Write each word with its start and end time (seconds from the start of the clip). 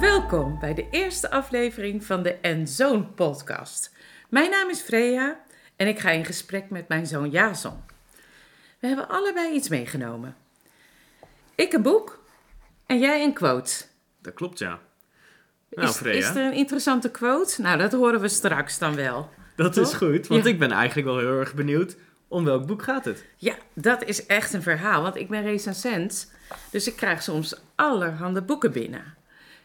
Welkom 0.00 0.58
bij 0.58 0.74
de 0.74 0.86
eerste 0.90 1.30
aflevering 1.30 2.04
van 2.04 2.22
de 2.22 2.34
En 2.34 2.68
Zoon 2.68 3.14
podcast. 3.14 3.94
Mijn 4.28 4.50
naam 4.50 4.70
is 4.70 4.80
Freya 4.80 5.40
en 5.76 5.88
ik 5.88 5.98
ga 5.98 6.10
in 6.10 6.24
gesprek 6.24 6.70
met 6.70 6.88
mijn 6.88 7.06
zoon 7.06 7.30
Jason. 7.30 7.84
We 8.78 8.86
hebben 8.86 9.08
allebei 9.08 9.54
iets 9.54 9.68
meegenomen. 9.68 10.36
Ik 11.54 11.72
een 11.72 11.82
boek 11.82 12.24
en 12.86 12.98
jij 12.98 13.24
een 13.24 13.32
quote. 13.32 13.84
Dat 14.22 14.34
klopt, 14.34 14.58
ja. 14.58 14.78
Nou, 15.70 15.88
is, 15.88 15.96
Freya, 15.96 16.16
is 16.16 16.28
er 16.28 16.44
een 16.44 16.52
interessante 16.52 17.10
quote? 17.10 17.62
Nou, 17.62 17.78
dat 17.78 17.92
horen 17.92 18.20
we 18.20 18.28
straks 18.28 18.78
dan 18.78 18.94
wel. 18.94 19.30
Dat 19.64 19.76
is 19.76 19.92
goed, 19.92 20.26
want 20.26 20.44
Ja. 20.44 20.50
ik 20.50 20.58
ben 20.58 20.70
eigenlijk 20.70 21.08
wel 21.08 21.18
heel 21.18 21.38
erg 21.38 21.54
benieuwd 21.54 21.96
om 22.28 22.44
welk 22.44 22.66
boek 22.66 22.82
gaat 22.82 23.04
het. 23.04 23.24
Ja, 23.36 23.54
dat 23.74 24.04
is 24.04 24.26
echt 24.26 24.52
een 24.52 24.62
verhaal, 24.62 25.02
want 25.02 25.16
ik 25.16 25.28
ben 25.28 25.42
recensent. 25.42 26.32
Dus 26.70 26.86
ik 26.86 26.96
krijg 26.96 27.22
soms 27.22 27.60
allerhande 27.74 28.42
boeken 28.42 28.72
binnen. 28.72 29.16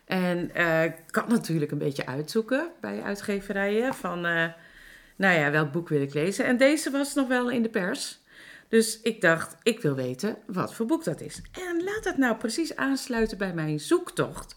En 0.05 0.53
eh, 0.53 0.83
ik 0.83 0.95
kan 1.07 1.25
natuurlijk 1.27 1.71
een 1.71 1.77
beetje 1.77 2.05
uitzoeken 2.05 2.67
bij 2.81 3.01
uitgeverijen 3.01 3.93
van, 3.93 4.25
eh, 4.25 4.45
nou 5.15 5.39
ja, 5.39 5.51
welk 5.51 5.71
boek 5.71 5.89
wil 5.89 6.01
ik 6.01 6.13
lezen. 6.13 6.45
En 6.45 6.57
deze 6.57 6.91
was 6.91 7.13
nog 7.13 7.27
wel 7.27 7.49
in 7.49 7.61
de 7.61 7.69
pers. 7.69 8.21
Dus 8.67 9.01
ik 9.01 9.21
dacht, 9.21 9.55
ik 9.63 9.81
wil 9.81 9.95
weten 9.95 10.37
wat 10.47 10.73
voor 10.73 10.85
boek 10.85 11.03
dat 11.03 11.21
is. 11.21 11.41
En 11.51 11.83
laat 11.83 12.03
het 12.03 12.17
nou 12.17 12.35
precies 12.35 12.75
aansluiten 12.75 13.37
bij 13.37 13.53
mijn 13.53 13.79
zoektocht. 13.79 14.55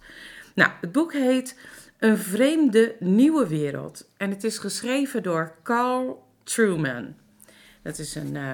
Nou, 0.54 0.70
het 0.80 0.92
boek 0.92 1.12
heet 1.12 1.58
Een 1.98 2.18
vreemde 2.18 2.96
nieuwe 3.00 3.46
wereld. 3.46 4.10
En 4.16 4.30
het 4.30 4.44
is 4.44 4.58
geschreven 4.58 5.22
door 5.22 5.54
Carl 5.62 6.24
Truman. 6.42 7.14
Dat 7.82 7.98
is 7.98 8.14
een 8.14 8.36
eh, 8.36 8.52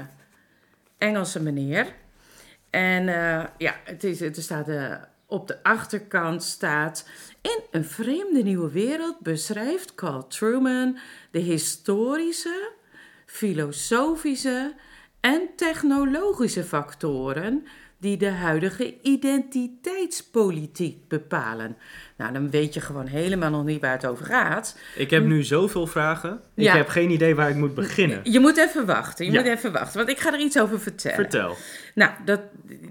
Engelse 0.98 1.42
meneer. 1.42 1.94
En 2.70 3.08
eh, 3.08 3.44
ja, 3.58 3.74
het 3.84 4.04
is, 4.04 4.20
er 4.20 4.34
staat 4.34 4.68
eh, 4.68 4.94
op 5.26 5.48
de 5.48 5.62
achterkant 5.62 6.42
staat... 6.42 7.08
In 7.40 7.60
een 7.70 7.84
vreemde 7.84 8.42
nieuwe 8.42 8.70
wereld 8.70 9.20
beschrijft 9.20 9.94
Carl 9.94 10.26
Truman 10.26 10.98
de 11.30 11.38
historische, 11.38 12.70
filosofische 13.26 14.74
en 15.20 15.48
technologische 15.56 16.64
factoren 16.64 17.66
die 17.98 18.16
de 18.16 18.30
huidige 18.30 19.00
identiteitspolitiek 19.00 21.08
bepalen. 21.08 21.76
Nou, 22.22 22.34
dan 22.34 22.50
weet 22.50 22.74
je 22.74 22.80
gewoon 22.80 23.06
helemaal 23.06 23.50
nog 23.50 23.64
niet 23.64 23.80
waar 23.80 23.92
het 23.92 24.06
over 24.06 24.24
gaat. 24.26 24.78
Ik 24.96 25.10
heb 25.10 25.24
nu 25.24 25.42
zoveel 25.42 25.86
vragen. 25.86 26.40
Ik 26.54 26.64
Ja. 26.64 26.76
heb 26.76 26.88
geen 26.88 27.10
idee 27.10 27.34
waar 27.34 27.48
ik 27.50 27.56
moet 27.56 27.74
beginnen. 27.74 28.20
Je 28.22 28.40
moet 28.40 28.56
even 28.56 28.86
wachten, 28.86 29.26
je 29.26 29.32
Ja. 29.32 29.40
moet 29.40 29.48
even 29.50 29.72
wachten, 29.72 29.96
want 29.98 30.08
ik 30.10 30.18
ga 30.18 30.32
er 30.32 30.38
iets 30.40 30.58
over 30.58 30.80
vertellen. 30.80 31.16
Vertel. 31.16 31.56
Nou, 31.94 32.10
dat, 32.24 32.40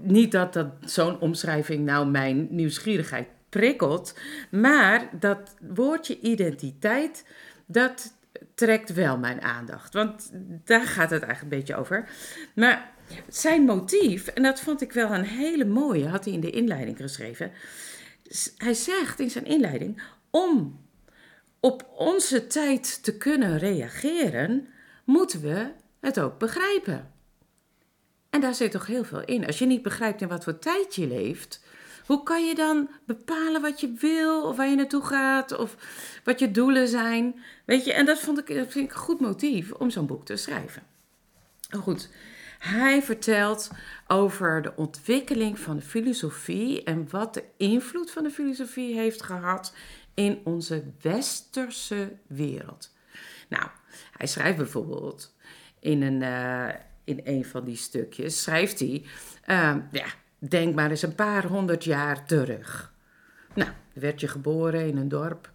niet 0.02 0.32
dat, 0.32 0.52
dat 0.52 0.66
zo'n 0.84 1.18
omschrijving 1.20 1.84
nou 1.84 2.06
mijn 2.06 2.46
nieuwsgierigheid 2.50 3.26
prikkelt, 3.48 4.18
maar 4.50 5.08
dat 5.12 5.54
woordje 5.74 6.20
identiteit, 6.20 7.24
dat 7.66 8.12
trekt 8.54 8.92
wel 8.92 9.18
mijn 9.18 9.42
aandacht. 9.42 9.94
Want 9.94 10.30
daar 10.64 10.86
gaat 10.86 11.10
het 11.10 11.22
eigenlijk 11.22 11.42
een 11.42 11.58
beetje 11.58 11.76
over. 11.76 12.08
Maar 12.54 12.90
zijn 13.28 13.62
motief, 13.64 14.26
en 14.26 14.42
dat 14.42 14.60
vond 14.60 14.82
ik 14.82 14.92
wel 14.92 15.10
een 15.14 15.24
hele 15.24 15.64
mooie, 15.64 16.08
had 16.08 16.24
hij 16.24 16.34
in 16.34 16.40
de 16.40 16.50
inleiding 16.50 16.96
geschreven. 16.96 17.50
Hij 18.56 18.74
zegt 18.74 19.20
in 19.20 19.30
zijn 19.30 19.44
inleiding, 19.44 20.02
om 20.30 20.80
op 21.60 21.88
onze 21.96 22.46
tijd 22.46 23.02
te 23.02 23.16
kunnen 23.16 23.58
reageren, 23.58 24.68
moeten 25.04 25.40
we 25.40 25.70
het 26.00 26.20
ook 26.20 26.38
begrijpen. 26.38 27.12
En 28.30 28.40
daar 28.40 28.54
zit 28.54 28.70
toch 28.70 28.86
heel 28.86 29.04
veel 29.04 29.24
in. 29.24 29.46
Als 29.46 29.58
je 29.58 29.66
niet 29.66 29.82
begrijpt 29.82 30.20
in 30.20 30.28
wat 30.28 30.44
voor 30.44 30.58
tijd 30.58 30.94
je 30.94 31.06
leeft, 31.06 31.60
hoe 32.06 32.22
kan 32.22 32.46
je 32.46 32.54
dan 32.54 32.88
bepalen 33.06 33.60
wat 33.60 33.80
je 33.80 33.92
wil 33.92 34.42
of 34.42 34.56
waar 34.56 34.68
je 34.68 34.76
naartoe 34.76 35.04
gaat 35.04 35.58
of 35.58 35.76
wat 36.24 36.38
je 36.38 36.50
doelen 36.50 36.88
zijn? 36.88 37.42
Weet 37.64 37.84
je, 37.84 37.92
en 37.92 38.06
dat, 38.06 38.18
vond 38.18 38.38
ik, 38.38 38.46
dat 38.46 38.72
vind 38.72 38.84
ik 38.84 38.94
een 38.94 39.00
goed 39.00 39.20
motief 39.20 39.72
om 39.72 39.90
zo'n 39.90 40.06
boek 40.06 40.24
te 40.24 40.36
schrijven. 40.36 40.82
Goed, 41.70 42.08
hij 42.62 43.02
vertelt 43.02 43.70
over 44.06 44.62
de 44.62 44.72
ontwikkeling 44.76 45.58
van 45.58 45.76
de 45.76 45.82
filosofie 45.82 46.82
en 46.84 47.06
wat 47.10 47.34
de 47.34 47.44
invloed 47.56 48.10
van 48.10 48.22
de 48.22 48.30
filosofie 48.30 48.94
heeft 48.94 49.22
gehad 49.22 49.74
in 50.14 50.40
onze 50.44 50.84
westerse 51.00 52.12
wereld. 52.26 52.94
Nou, 53.48 53.66
hij 54.16 54.26
schrijft 54.26 54.56
bijvoorbeeld 54.56 55.34
in 55.80 56.02
een, 56.02 56.22
eh, 56.22 56.74
in 57.04 57.20
een 57.24 57.44
van 57.44 57.64
die 57.64 57.76
stukjes, 57.76 58.42
schrijft 58.42 58.78
hij, 58.78 59.04
eh, 59.44 59.76
ja, 59.92 60.06
denk 60.38 60.74
maar 60.74 60.90
eens 60.90 61.02
een 61.02 61.14
paar 61.14 61.46
honderd 61.46 61.84
jaar 61.84 62.26
terug. 62.26 62.92
Nou, 63.54 63.70
werd 63.94 64.20
je 64.20 64.28
geboren 64.28 64.86
in 64.86 64.96
een 64.96 65.08
dorp 65.08 65.50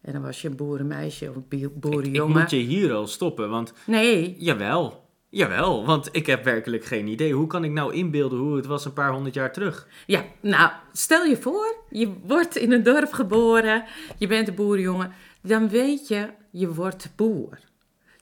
en 0.00 0.12
dan 0.12 0.22
was 0.22 0.42
je 0.42 0.48
een 0.48 0.56
boerenmeisje 0.56 1.28
of 1.28 1.36
een 1.36 1.44
bi- 1.48 1.56
Ik, 1.56 1.62
ik 1.70 1.80
boerenjongen. 1.80 2.40
moet 2.40 2.50
je 2.50 2.56
hier 2.56 2.92
al 2.92 3.06
stoppen, 3.06 3.50
want 3.50 3.72
Nee, 3.86 4.36
jawel, 4.38 5.09
jawel, 5.30 5.86
want 5.86 6.08
ik 6.12 6.26
heb 6.26 6.44
werkelijk 6.44 6.84
geen 6.84 7.06
idee. 7.06 7.32
Hoe 7.32 7.46
kan 7.46 7.64
ik 7.64 7.70
nou 7.70 7.94
inbeelden 7.94 8.38
hoe 8.38 8.56
het 8.56 8.66
was 8.66 8.84
een 8.84 8.92
paar 8.92 9.12
honderd 9.12 9.34
jaar 9.34 9.52
terug? 9.52 9.88
Ja, 10.06 10.24
nou, 10.40 10.70
stel 10.92 11.24
je 11.24 11.36
voor, 11.36 11.74
je 11.90 12.12
wordt 12.22 12.56
in 12.56 12.72
een 12.72 12.82
dorp 12.82 13.12
geboren, 13.12 13.84
je 14.18 14.26
bent 14.26 14.48
een 14.48 14.54
boerenjongen, 14.54 15.12
dan 15.42 15.68
weet 15.68 16.08
je, 16.08 16.28
je 16.50 16.74
wordt 16.74 17.12
boer. 17.16 17.58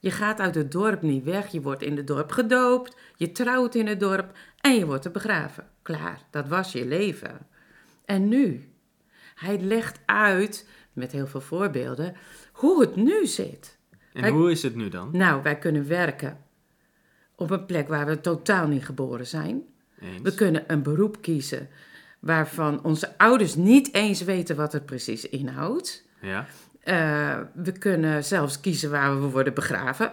Je 0.01 0.11
gaat 0.11 0.41
uit 0.41 0.55
het 0.55 0.73
dorp 0.73 1.03
niet 1.03 1.25
weg, 1.25 1.49
je 1.49 1.61
wordt 1.61 1.83
in 1.83 1.97
het 1.97 2.07
dorp 2.07 2.31
gedoopt, 2.31 2.97
je 3.17 3.33
trouwt 3.33 3.75
in 3.75 3.87
het 3.87 4.01
dorp 4.01 4.33
en 4.61 4.75
je 4.75 4.87
wordt 4.87 5.05
er 5.05 5.11
begraven. 5.11 5.67
Klaar, 5.83 6.21
dat 6.31 6.49
was 6.49 6.73
je 6.73 6.87
leven. 6.87 7.47
En 8.05 8.29
nu? 8.29 8.69
Hij 9.35 9.61
legt 9.61 10.01
uit, 10.07 10.69
met 10.93 11.13
heel 11.13 11.27
veel 11.27 11.41
voorbeelden, 11.41 12.17
hoe 12.53 12.81
het 12.81 12.97
nu 12.97 13.27
zit. 13.27 13.79
En 14.13 14.23
Wij- 14.23 14.31
hoe 14.31 14.51
is 14.51 14.63
het 14.63 14.75
nu 14.75 14.89
dan? 14.89 15.09
Nou, 15.13 15.43
wij 15.43 15.59
kunnen 15.59 15.89
werken 15.89 16.39
op 17.39 17.51
een 17.51 17.67
plek 17.67 17.89
waar 17.89 18.07
we 18.07 18.21
totaal 18.21 18.67
niet 18.67 18.85
geboren 18.85 19.27
zijn. 19.27 19.63
We 20.23 20.35
kunnen 20.35 20.65
een 20.67 20.83
beroep 20.83 21.23
kiezen 21.23 21.69
waarvan 22.19 22.85
onze 22.85 23.19
ouders 23.19 23.55
niet 23.55 23.95
eens 23.95 24.23
weten 24.23 24.57
wat 24.57 24.73
het 24.73 24.87
precies 24.87 25.29
inhoudt. 25.29 26.05
Ja. 26.21 26.47
Eh, 26.81 27.39
we 27.55 27.73
kunnen 27.73 28.25
zelfs 28.25 28.61
kiezen 28.61 28.91
waar 28.91 29.21
we 29.21 29.27
worden 29.27 29.55
begraven. 29.55 30.13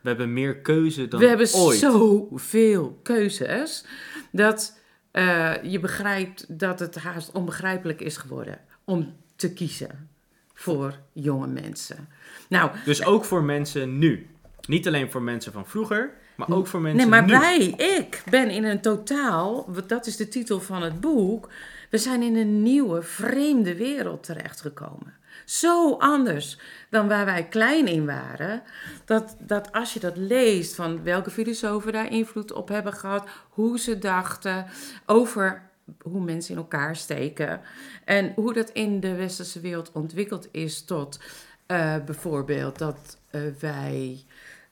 We 0.00 0.08
hebben 0.08 0.32
meer 0.32 0.56
keuze 0.56 1.08
dan 1.08 1.20
we 1.20 1.26
hebben 1.26 1.54
ooit. 1.54 1.78
zoveel 1.78 2.98
keuzes 3.02 3.84
dat 4.32 4.78
eh, 5.10 5.54
je 5.62 5.80
begrijpt 5.80 6.58
dat 6.58 6.78
het 6.78 6.94
haast 6.94 7.32
onbegrijpelijk 7.32 8.00
is 8.00 8.16
geworden 8.16 8.58
om 8.84 9.16
te 9.36 9.52
kiezen 9.52 10.08
voor 10.54 10.98
jonge 11.12 11.46
mensen. 11.46 12.08
Nou, 12.48 12.70
Dus 12.84 13.04
ook 13.04 13.24
voor 13.24 13.42
mensen 13.42 13.98
nu. 13.98 14.26
Niet 14.68 14.86
alleen 14.86 15.10
voor 15.10 15.22
mensen 15.22 15.52
van 15.52 15.66
vroeger, 15.66 16.20
maar 16.48 16.58
ook 16.58 16.66
voor 16.66 16.80
mensen 16.80 17.10
Nee, 17.10 17.20
maar 17.20 17.28
nu. 17.28 17.38
wij, 17.38 17.74
ik 17.96 18.22
ben 18.30 18.50
in 18.50 18.64
een 18.64 18.80
totaal, 18.80 19.68
dat 19.86 20.06
is 20.06 20.16
de 20.16 20.28
titel 20.28 20.60
van 20.60 20.82
het 20.82 21.00
boek, 21.00 21.48
we 21.90 21.98
zijn 21.98 22.22
in 22.22 22.36
een 22.36 22.62
nieuwe, 22.62 23.02
vreemde 23.02 23.76
wereld 23.76 24.22
terechtgekomen. 24.22 25.20
Zo 25.44 25.92
anders 25.92 26.58
dan 26.90 27.08
waar 27.08 27.24
wij 27.24 27.48
klein 27.48 27.86
in 27.86 28.06
waren. 28.06 28.62
Dat, 29.04 29.36
dat 29.38 29.72
als 29.72 29.92
je 29.92 30.00
dat 30.00 30.16
leest 30.16 30.74
van 30.74 31.02
welke 31.02 31.30
filosofen 31.30 31.92
daar 31.92 32.12
invloed 32.12 32.52
op 32.52 32.68
hebben 32.68 32.92
gehad, 32.92 33.28
hoe 33.48 33.78
ze 33.78 33.98
dachten 33.98 34.66
over 35.06 35.70
hoe 36.02 36.20
mensen 36.20 36.54
in 36.54 36.60
elkaar 36.60 36.96
steken 36.96 37.60
en 38.04 38.32
hoe 38.34 38.52
dat 38.52 38.70
in 38.70 39.00
de 39.00 39.14
westerse 39.14 39.60
wereld 39.60 39.92
ontwikkeld 39.92 40.48
is 40.50 40.84
tot 40.84 41.18
eh, 41.66 41.96
bijvoorbeeld 42.04 42.78
dat 42.78 43.18
eh, 43.30 43.40
wij 43.60 44.24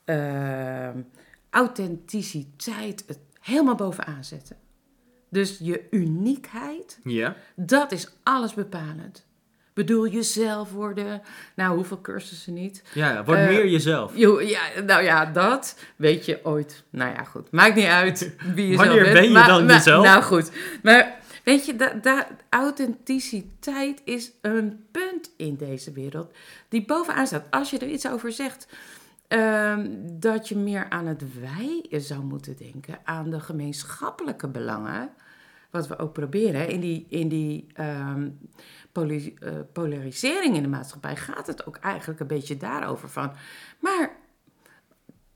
eh, 0.05 0.89
authenticiteit 1.51 3.05
het 3.07 3.19
helemaal 3.41 3.75
bovenaan 3.75 4.25
zetten. 4.25 4.57
Dus 5.31 5.59
je 5.63 5.87
uniekheid, 5.91 6.99
Ja. 7.05 7.37
dat 7.57 7.93
is 7.93 8.09
alles 8.23 8.55
bepalend. 8.55 9.29
Bedoel 9.75 10.09
jezelf 10.09 10.73
worden. 10.73 11.23
Nou, 11.57 11.75
hoeveel 11.75 12.01
cursussen 12.01 12.53
niet? 12.55 12.83
Ja, 12.95 13.25
word 13.25 13.39
Eh, 13.39 13.47
meer 13.47 13.69
jezelf. 13.69 14.17
Jo, 14.17 14.41
ja, 14.41 14.61
nou 14.87 15.03
ja, 15.03 15.25
dat 15.27 15.79
weet 15.97 16.25
je 16.25 16.41
ooit. 16.43 16.83
Nou 16.91 17.13
ja, 17.15 17.25
goed. 17.25 17.51
Maakt 17.51 17.75
niet 17.75 17.85
uit 17.85 18.35
wie 18.55 18.69
je 18.69 18.77
Wanneer 18.77 19.03
bent. 19.03 19.13
ben 19.13 19.23
je 19.25 19.31
maar- 19.31 19.47
dan 19.49 19.65
maar- 19.67 19.75
jezelf? 19.75 20.05
Nou 20.05 20.23
goed. 20.23 20.51
Maar 20.83 21.19
weet 21.45 21.67
je, 21.67 21.77
da, 21.77 21.93
da, 22.03 22.27
authenticiteit 22.49 24.01
is 24.05 24.31
een 24.41 24.85
punt 24.91 25.31
in 25.37 25.57
deze 25.57 25.93
wereld 25.93 26.33
die 26.69 26.85
bovenaan 26.85 27.27
staat. 27.27 27.47
Als 27.51 27.71
je 27.71 27.79
er 27.79 27.89
iets 27.89 28.09
over 28.09 28.33
zegt, 28.33 28.67
ehm, 29.31 29.89
dat 30.19 30.49
je 30.49 30.57
meer 30.57 30.89
aan 30.89 31.07
het 31.07 31.41
wij 31.41 31.87
zou 31.91 32.23
moeten 32.23 32.57
denken, 32.57 32.99
aan 33.05 33.31
de 33.31 33.41
gemeenschappelijke 33.41 34.49
belangen. 34.49 35.11
Wat 35.71 35.87
we 35.89 35.99
ook 35.99 36.13
proberen 36.13 36.69
in 36.69 36.81
die, 36.81 37.07
in 37.09 37.29
die 37.29 37.67
ehm, 37.75 38.29
eh, 38.93 39.53
polarisering 39.73 40.57
in 40.57 40.63
de 40.63 40.69
maatschappij 40.69 41.17
gaat 41.17 41.47
het 41.47 41.67
ook 41.67 41.77
eigenlijk 41.77 42.21
een 42.21 42.27
beetje 42.27 42.57
daarover 42.57 43.09
van. 43.09 43.33
Maar 43.79 44.11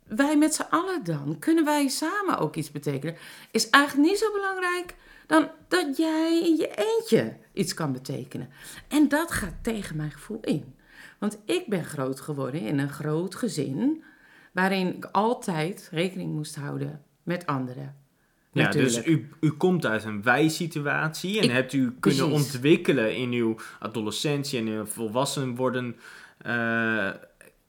wij 0.07 0.37
met 0.37 0.55
z'n 0.55 0.67
allen 0.71 1.05
dan, 1.05 1.39
kunnen 1.39 1.65
wij 1.65 1.89
samen 1.89 2.39
ook 2.39 2.57
iets 2.57 2.71
betekenen, 2.71 3.17
is 3.51 3.71
eigenlijk 3.71 4.09
niet 4.09 4.19
zo 4.19 4.33
belangrijk 4.33 4.95
dan 5.27 5.51
dat 5.69 5.97
jij 5.97 6.41
in 6.45 6.57
je 6.57 6.75
eentje 6.75 7.37
iets 7.53 7.75
kan 7.75 7.93
betekenen. 7.93 8.49
En 8.89 9.09
dat 9.09 9.31
gaat 9.31 9.55
tegen 9.63 9.97
mijn 9.97 10.11
gevoel 10.11 10.41
in. 10.41 10.75
Want 11.25 11.39
ik 11.47 11.65
ben 11.67 11.85
groot 11.85 12.21
geworden 12.21 12.61
in 12.61 12.79
een 12.79 12.89
groot 12.89 13.35
gezin 13.35 14.05
waarin 14.53 14.97
ik 14.97 15.05
altijd 15.05 15.89
rekening 15.93 16.33
moest 16.35 16.57
houden 16.57 17.03
met 17.23 17.47
anderen. 17.47 17.97
Ja, 18.53 18.71
dus 18.71 19.07
u, 19.07 19.29
u 19.41 19.51
komt 19.51 19.87
uit 19.87 20.05
een 20.05 20.23
wij-situatie 20.23 21.39
en 21.39 21.45
Ik- 21.45 21.51
hebt 21.51 21.73
u 21.73 21.97
kunnen 22.01 22.31
ontwikkelen 22.31 23.17
in 23.17 23.33
uw 23.33 23.57
adolescentie 23.79 24.59
en 24.59 24.67
in 24.67 24.79
het 24.79 24.89
volwassen 24.89 25.55
worden. 25.55 25.97
eh, 26.39 27.11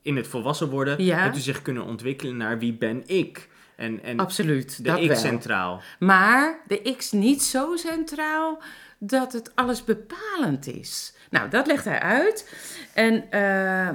in 0.02 0.16
het 0.16 0.26
volwassen 0.26 0.68
worden, 0.70 1.04
Ja. 1.04 1.18
hebt 1.18 1.36
u 1.36 1.40
zich 1.40 1.62
kunnen 1.62 1.84
ontwikkelen 1.84 2.36
naar 2.36 2.58
wie 2.58 2.74
ben 2.74 3.02
ik? 3.06 3.48
En, 3.76 4.02
en 4.02 4.18
Absoluut, 4.18 4.84
de 4.84 5.00
ik 5.00 5.08
wel. 5.08 5.16
centraal. 5.16 5.80
Maar 5.98 6.60
de 6.66 6.94
X 6.96 7.12
niet 7.12 7.42
zo 7.42 7.76
centraal 7.76 8.62
dat 8.98 9.32
het 9.32 9.52
alles 9.54 9.84
bepalend 9.84 10.66
is. 10.66 11.14
Nou, 11.30 11.48
dat 11.48 11.66
legt 11.66 11.84
hij 11.84 12.00
uit. 12.00 12.54
En 12.94 13.30
eh, 13.30 13.94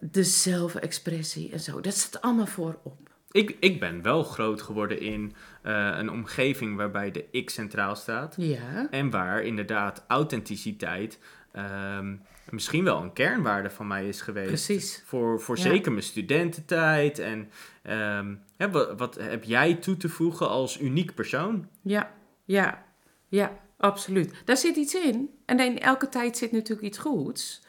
de 0.00 0.24
zelfexpressie 0.24 1.52
en 1.52 1.60
zo, 1.60 1.80
dat 1.80 1.94
staat 1.94 2.22
allemaal 2.22 2.46
voorop. 2.46 2.98
Ik, 3.30 3.56
ik 3.60 3.80
ben 3.80 4.02
wel 4.02 4.22
groot 4.22 4.62
geworden 4.62 5.00
in 5.00 5.34
eh, 5.62 5.94
een 5.96 6.10
omgeving 6.10 6.76
waarbij 6.76 7.10
de 7.10 7.24
ik 7.30 7.50
centraal 7.50 7.96
staat. 7.96 8.34
Ja, 8.38 8.86
En 8.90 9.10
waar 9.10 9.42
inderdaad 9.42 10.04
authenticiteit 10.08 11.18
ehm, 11.52 12.14
misschien 12.50 12.84
wel 12.84 13.02
een 13.02 13.12
kernwaarde 13.12 13.70
van 13.70 13.86
mij 13.86 14.08
is 14.08 14.20
geweest. 14.20 14.46
precies. 14.48 15.02
Voor, 15.06 15.40
voor 15.40 15.56
Ja. 15.56 15.62
zeker 15.62 15.92
mijn 15.92 16.04
studententijd. 16.04 17.18
En 17.18 17.50
ehm, 17.82 18.34
hè, 18.56 18.70
wat, 18.70 18.98
wat 18.98 19.14
heb 19.14 19.44
jij 19.44 19.74
toe 19.74 19.96
te 19.96 20.08
voegen 20.08 20.48
als 20.48 20.80
uniek 20.80 21.14
persoon? 21.14 21.68
Ja, 21.82 22.10
ja, 22.44 22.84
ja, 23.28 23.52
absoluut. 23.76 24.32
Daar 24.44 24.56
zit 24.56 24.76
iets 24.76 24.94
in. 24.94 25.30
En 25.44 25.60
in 25.60 25.80
elke 25.80 26.08
tijd 26.08 26.36
zit 26.36 26.52
natuurlijk 26.52 26.86
iets 26.86 26.98
goeds. 26.98 27.62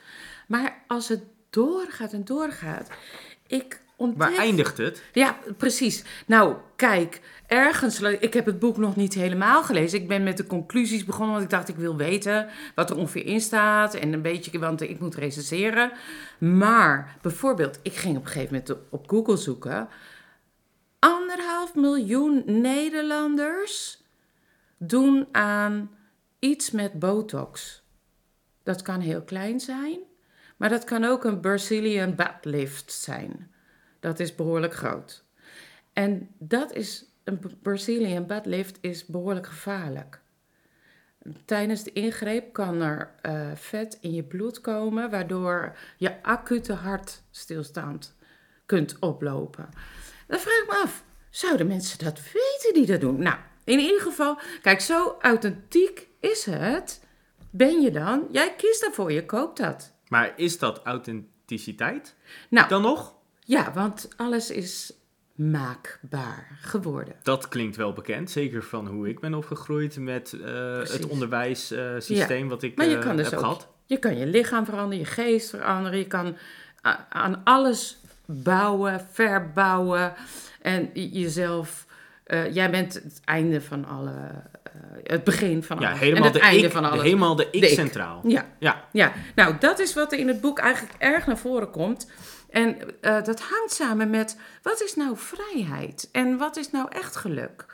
Maar 0.47 0.83
als 0.87 1.07
het 1.07 1.23
doorgaat 1.49 2.13
en 2.13 2.25
doorgaat, 2.25 2.89
ik 3.47 3.81
ontdek... 3.95 4.17
Waar 4.17 4.37
eindigt 4.37 4.77
het? 4.77 5.03
Ja, 5.13 5.37
precies. 5.57 6.03
Nou, 6.27 6.55
kijk, 6.75 7.21
ergens, 7.47 8.01
ik 8.01 8.33
heb 8.33 8.45
het 8.45 8.59
boek 8.59 8.77
nog 8.77 8.95
niet 8.95 9.13
helemaal 9.13 9.63
gelezen. 9.63 9.99
Ik 9.99 10.07
ben 10.07 10.23
met 10.23 10.37
de 10.37 10.47
conclusies 10.47 11.05
begonnen, 11.05 11.31
want 11.31 11.43
ik 11.43 11.51
dacht, 11.51 11.69
ik 11.69 11.75
wil 11.75 11.95
weten 11.95 12.49
wat 12.75 12.89
er 12.89 12.95
ongeveer 12.95 13.25
in 13.25 13.41
staat. 13.41 13.93
En 13.93 14.13
een 14.13 14.21
beetje, 14.21 14.59
want 14.59 14.81
ik 14.81 14.99
moet 14.99 15.15
recenseren. 15.15 15.91
Maar, 16.39 17.17
bijvoorbeeld, 17.21 17.79
ik 17.81 17.95
ging 17.95 18.17
op 18.17 18.25
een 18.25 18.31
gegeven 18.31 18.53
moment 18.53 18.89
op 18.89 19.09
Google 19.09 19.37
zoeken. 19.37 19.87
Anderhalf 20.99 21.75
miljoen 21.75 22.43
Nederlanders 22.45 24.01
doen 24.77 25.27
aan 25.31 25.96
iets 26.39 26.71
met 26.71 26.99
botox. 26.99 27.83
Dat 28.63 28.81
kan 28.81 28.99
heel 28.99 29.21
klein 29.21 29.59
zijn, 29.59 29.99
maar 30.57 30.69
dat 30.69 30.83
kan 30.83 31.03
ook 31.03 31.23
een 31.23 31.39
Brazilian 31.39 32.15
butt 32.15 32.45
lift 32.45 32.91
zijn. 32.91 33.51
Dat 33.99 34.19
is 34.19 34.35
behoorlijk 34.35 34.73
groot. 34.73 35.23
En 35.93 36.29
dat 36.37 36.73
is, 36.73 37.05
een 37.23 37.39
Brazilian 37.61 38.25
butt 38.25 38.45
lift 38.45 38.77
is 38.81 39.05
behoorlijk 39.05 39.47
gevaarlijk. 39.47 40.21
Tijdens 41.45 41.83
de 41.83 41.93
ingreep 41.93 42.53
kan 42.53 42.81
er 42.81 43.11
eh, 43.21 43.51
vet 43.55 43.97
in 44.01 44.13
je 44.13 44.23
bloed 44.23 44.61
komen, 44.61 45.09
waardoor 45.09 45.77
je 45.97 46.23
acute 46.23 46.73
hartstilstand 46.73 48.15
kunt 48.65 48.99
oplopen. 48.99 49.69
Dan 50.27 50.39
vraag 50.39 50.61
ik 50.61 50.67
me 50.67 50.81
af, 50.83 51.03
zouden 51.29 51.67
mensen 51.67 52.05
dat 52.05 52.21
weten 52.23 52.73
die 52.73 52.85
dat 52.85 53.01
doen? 53.01 53.21
Nou, 53.21 53.37
in 53.63 53.79
ieder 53.79 54.01
geval, 54.01 54.39
kijk, 54.61 54.81
zo 54.81 55.15
authentiek 55.19 56.07
is 56.19 56.45
het. 56.45 57.05
Ben 57.49 57.81
je 57.81 57.91
dan? 57.91 58.27
Jij 58.31 58.53
kiest 58.57 58.81
daarvoor, 58.81 59.11
je 59.11 59.25
koopt 59.25 59.57
dat. 59.57 59.93
Maar 60.07 60.33
is 60.35 60.59
dat 60.59 60.81
authenticiteit 60.83 62.15
Nou, 62.49 62.67
dan 62.67 62.81
nog? 62.81 63.15
ja, 63.39 63.73
want 63.73 64.07
alles 64.15 64.51
is 64.51 64.93
maakbaar 65.35 66.57
geworden. 66.61 67.15
Dat 67.23 67.47
klinkt 67.47 67.75
wel 67.75 67.93
bekend, 67.93 68.31
zeker 68.31 68.63
van 68.63 68.87
hoe 68.87 69.09
ik 69.09 69.19
ben 69.19 69.33
opgegroeid 69.33 69.97
met 69.97 70.33
eh, 70.33 70.77
het 70.79 71.05
onderwijssysteem 71.07 72.49
wat 72.49 72.63
ik 72.63 72.77
Maar 72.77 72.85
je 72.87 72.95
eh, 72.97 73.01
kan 73.01 73.17
dus 73.17 73.25
heb 73.25 73.33
ook- 73.33 73.39
gehad. 73.45 73.67
Je 73.85 73.97
kan 73.97 74.17
je 74.17 74.25
lichaam 74.25 74.65
veranderen, 74.65 74.97
je 74.99 75.05
geest 75.05 75.49
veranderen. 75.49 75.97
Je 75.99 76.07
kan 76.07 76.37
aan 77.09 77.41
alles 77.43 77.97
bouwen, 78.25 79.07
verbouwen. 79.11 80.13
En 80.61 80.89
jezelf... 80.93 81.85
eh, 82.27 82.53
jij 82.53 82.69
bent 82.71 82.93
het 82.93 83.21
einde 83.25 83.61
van 83.61 83.85
alle... 83.85 84.11
eh, 84.63 84.71
het 85.03 85.23
begin 85.23 85.63
van 85.63 85.79
Ja, 85.79 85.87
alles. 85.87 85.99
helemaal 85.99 86.23
en 86.23 86.31
het 86.31 86.41
de 86.41 86.47
einde 86.47 86.65
ik, 86.65 86.71
van 86.71 86.85
alles. 86.85 87.03
helemaal 87.03 87.35
de 87.35 87.47
ik 87.51 87.61
De 87.61 87.67
ik. 87.67 87.73
centraal. 87.73 88.21
Ja, 88.27 88.45
Ja, 88.59 88.83
ja, 88.91 89.13
nou 89.35 89.55
dat 89.59 89.79
is 89.79 89.93
wat 89.93 90.11
er 90.11 90.19
in 90.19 90.27
het 90.27 90.41
boek 90.41 90.59
eigenlijk 90.59 90.95
erg 90.97 91.25
naar 91.27 91.37
voren 91.37 91.69
komt. 91.71 92.11
En 92.49 93.01
eh, 93.01 93.23
dat 93.23 93.39
hangt 93.39 93.73
samen 93.73 94.09
met 94.09 94.37
wat 94.61 94.81
is 94.81 94.95
nou 94.95 95.17
vrijheid 95.17 96.09
en 96.11 96.37
wat 96.37 96.57
is 96.57 96.71
nou 96.71 96.87
echt 96.91 97.15
geluk? 97.15 97.65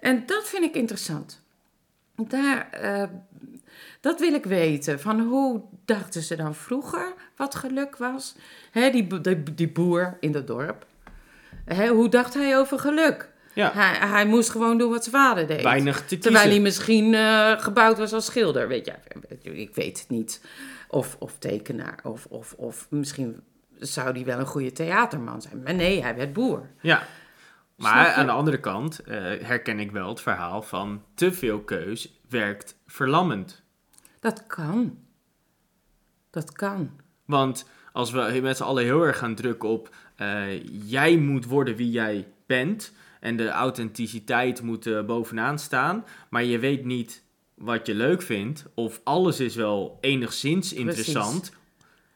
En 0.00 0.22
dat 0.26 0.44
vind 0.48 0.64
ik 0.64 0.74
interessant. 0.74 1.42
Daar, 2.16 2.68
dat 4.00 4.20
wil 4.20 4.34
ik 4.34 4.44
weten. 4.44 5.00
Van 5.00 5.20
hoe 5.20 5.60
dachten 5.84 6.22
ze 6.22 6.36
dan 6.36 6.54
vroeger 6.54 7.12
wat 7.36 7.54
geluk 7.54 7.96
was? 7.96 8.34
Hè, 8.70 8.90
die, 8.90 9.20
die, 9.20 9.54
die 9.54 9.68
boer 9.68 10.16
in 10.20 10.32
dat 10.32 10.46
dorp. 10.46 10.86
Hè, 11.64 11.88
hoe 11.88 12.08
dacht 12.08 12.34
hij 12.34 12.58
over 12.58 12.78
geluk? 12.78 13.32
Ja. 13.54 13.72
Hij, 13.72 14.08
hij 14.08 14.26
moest 14.26 14.50
gewoon 14.50 14.78
doen 14.78 14.90
wat 14.90 15.04
zijn 15.04 15.16
vader 15.16 15.46
deed. 15.46 15.62
weinig 15.62 16.06
te 16.06 16.18
Terwijl 16.18 16.34
hij 16.34 16.44
kiezen. 16.44 16.62
misschien 16.62 17.14
eh, 17.14 17.60
gebouwd 17.60 17.98
was 17.98 18.12
als 18.12 18.24
schilder, 18.24 18.68
weet 18.68 18.86
je. 18.86 18.92
Ik 19.50 19.74
weet 19.74 20.00
het 20.00 20.08
niet. 20.08 20.40
Of, 20.88 21.16
of 21.18 21.38
tekenaar. 21.38 21.98
Of, 22.02 22.26
of, 22.28 22.52
of 22.56 22.86
misschien 22.90 23.42
zou 23.78 24.10
hij 24.12 24.24
wel 24.24 24.38
een 24.38 24.46
goede 24.46 24.72
theaterman 24.72 25.42
zijn. 25.42 25.62
Maar 25.62 25.74
nee, 25.74 26.02
hij 26.02 26.16
werd 26.16 26.32
boer. 26.32 26.70
Ja. 26.80 27.02
Maar 27.76 28.12
aan 28.12 28.26
de 28.26 28.32
andere 28.32 28.60
kant 28.60 28.98
eh, 28.98 29.16
herken 29.42 29.80
ik 29.80 29.90
wel 29.90 30.08
het 30.08 30.20
verhaal 30.20 30.62
van 30.62 31.02
te 31.14 31.32
veel 31.32 31.60
keus 31.60 32.20
werkt 32.28 32.76
verlammend. 32.86 33.62
Dat 34.20 34.46
kan. 34.46 34.98
Dat 36.30 36.52
kan. 36.52 36.90
Want 37.24 37.68
als 37.92 38.10
we 38.10 38.38
met 38.42 38.56
z'n 38.56 38.62
allen 38.62 38.84
heel 38.84 39.02
erg 39.02 39.18
gaan 39.18 39.34
drukken 39.34 39.68
op 39.68 39.94
eh, 40.16 40.64
jij 40.88 41.16
moet 41.16 41.44
worden 41.44 41.76
wie 41.76 41.90
jij 41.90 42.28
bent 42.46 42.92
en 43.24 43.36
de 43.36 43.48
authenticiteit 43.48 44.62
moet 44.62 44.86
eh, 44.86 45.04
bovenaan 45.04 45.58
staan, 45.58 46.04
maar 46.30 46.44
je 46.44 46.58
weet 46.58 46.84
niet 46.84 47.22
wat 47.54 47.86
je 47.86 47.94
leuk 47.94 48.22
vindt 48.22 48.64
of 48.74 49.00
alles 49.04 49.40
is 49.40 49.54
wel 49.54 49.98
enigszins 50.00 50.72
interessant, 50.72 51.52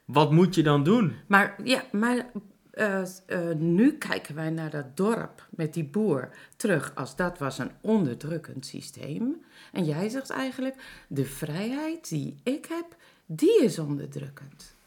wat 0.05 0.31
moet 0.31 0.55
je 0.55 0.63
dan 0.63 0.83
doen? 0.83 1.15
Maar 1.27 1.55
ja, 1.63 1.83
maar 1.91 2.31
eh, 2.71 3.01
eh, 3.01 3.55
nu 3.57 3.97
kijken 3.97 4.35
wij 4.35 4.49
naar 4.49 4.69
dat 4.69 4.97
dorp 4.97 5.47
met 5.49 5.73
die 5.73 5.83
boer 5.83 6.29
terug 6.55 6.91
als 6.95 7.15
dat 7.15 7.37
was 7.37 7.57
een 7.57 7.71
onderdrukkend 7.81 8.65
systeem. 8.65 9.43
En 9.71 9.85
jij 9.85 10.09
zegt 10.09 10.29
eigenlijk, 10.29 10.75
de 11.07 11.25
vrijheid 11.25 12.09
die 12.09 12.35
ik 12.43 12.65
heb, 12.65 12.95
die 13.25 13.63
is 13.63 13.79
onderdrukkend. 13.79 14.77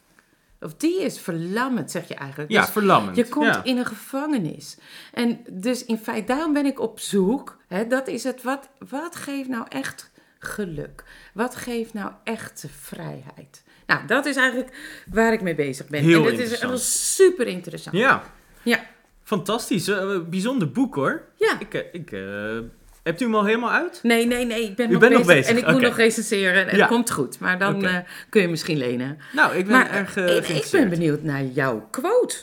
Of 0.62 0.75
die 0.75 1.00
is 1.02 1.21
verlammend, 1.21 1.90
zeg 1.90 2.09
je 2.09 2.14
eigenlijk. 2.14 2.50
Ja, 2.50 2.61
Dus 2.61 2.71
verlammend. 2.71 3.16
je 3.16 3.28
komt 3.28 3.47
ja. 3.47 3.64
in 3.64 3.76
een 3.76 3.87
gevangenis. 3.87 4.76
En 5.12 5.40
dus 5.50 5.85
in 5.85 5.99
feite, 5.99 6.26
daarom 6.26 6.52
ben 6.52 6.66
ik 6.66 6.81
op 6.81 7.00
zoek. 7.00 7.57
Hè, 7.69 7.87
dat 7.87 8.09
is 8.09 8.25
het, 8.25 8.42
wat, 8.42 8.69
wat 8.88 9.16
geeft 9.16 9.49
nou 9.49 9.66
echt 9.69 10.11
geluk? 10.38 11.04
Wat 11.35 11.57
geeft 11.57 11.92
nou 11.95 12.12
echte 12.25 12.69
vrijheid? 12.69 13.62
Nou, 13.87 14.07
dat 14.07 14.26
is 14.26 14.37
eigenlijk 14.37 15.02
waar 15.11 15.33
ik 15.33 15.40
mee 15.42 15.54
bezig 15.54 15.87
ben. 15.88 16.02
Heel 16.02 16.25
en 16.25 16.31
dat 16.31 16.38
is 16.47 16.59
echt 16.59 16.81
super 16.81 17.47
interessant. 17.47 17.97
Ja, 17.97 18.23
Ja. 18.62 18.81
fantastisch. 19.23 19.88
Eh, 19.88 20.21
bijzonder 20.28 20.71
boek 20.73 20.95
hoor. 20.95 21.23
Ja. 21.37 21.61
Ik, 21.61 21.75
eh, 21.75 21.81
ik, 21.92 22.12
eh, 22.12 22.59
hebt 23.03 23.21
u 23.21 23.25
hem 23.25 23.35
al 23.35 23.45
helemaal 23.45 23.71
uit? 23.71 24.01
Nee, 24.03 24.27
nee, 24.27 24.45
nee. 24.47 24.63
Ik 24.63 24.77
ben, 24.77 24.89
U 24.89 24.93
nog, 24.93 25.01
bent 25.01 25.13
nog 25.13 25.27
bezig. 25.27 25.35
bezig, 25.43 25.51
En 25.63 25.69
ik 25.69 25.73
moet 25.73 25.83
nog 25.83 25.97
recenseren. 25.97 26.67
En 26.69 26.77
Ja. 26.77 26.83
het 26.83 26.91
komt 26.91 27.11
goed. 27.11 27.39
Maar 27.39 27.59
dan 27.59 27.85
eh, 27.85 27.97
kun 28.29 28.43
je 28.43 28.49
misschien 28.49 28.77
lenen. 28.77 29.19
Nou, 29.33 29.55
ik 29.57 29.67
ben 29.67 29.73
Maar 29.77 29.91
erg 29.91 30.17
eh, 30.17 30.37
ik, 30.37 30.49
ik 30.49 30.69
ben 30.71 30.89
benieuwd 30.89 31.23
naar 31.23 31.45
jouw 31.45 31.89
quote. 31.91 32.37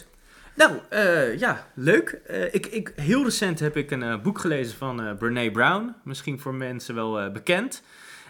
Nou, 0.56 0.72
eh, 0.90 1.38
ja, 1.40 1.68
leuk. 1.74 2.20
Eh, 2.28 2.54
ik, 2.54 2.66
ik, 2.66 2.92
heel 2.96 3.24
recent 3.24 3.60
heb 3.60 3.78
ik 3.78 3.92
een 3.92 4.04
eh, 4.04 4.22
boek 4.22 4.40
gelezen 4.40 4.78
van 4.78 5.02
eh 5.04 5.18
Brene 5.18 5.52
Brown. 5.52 5.96
Misschien 6.04 6.40
voor 6.40 6.54
mensen 6.54 6.96
wel 6.96 7.20
eh, 7.20 7.32
bekend. 7.32 7.84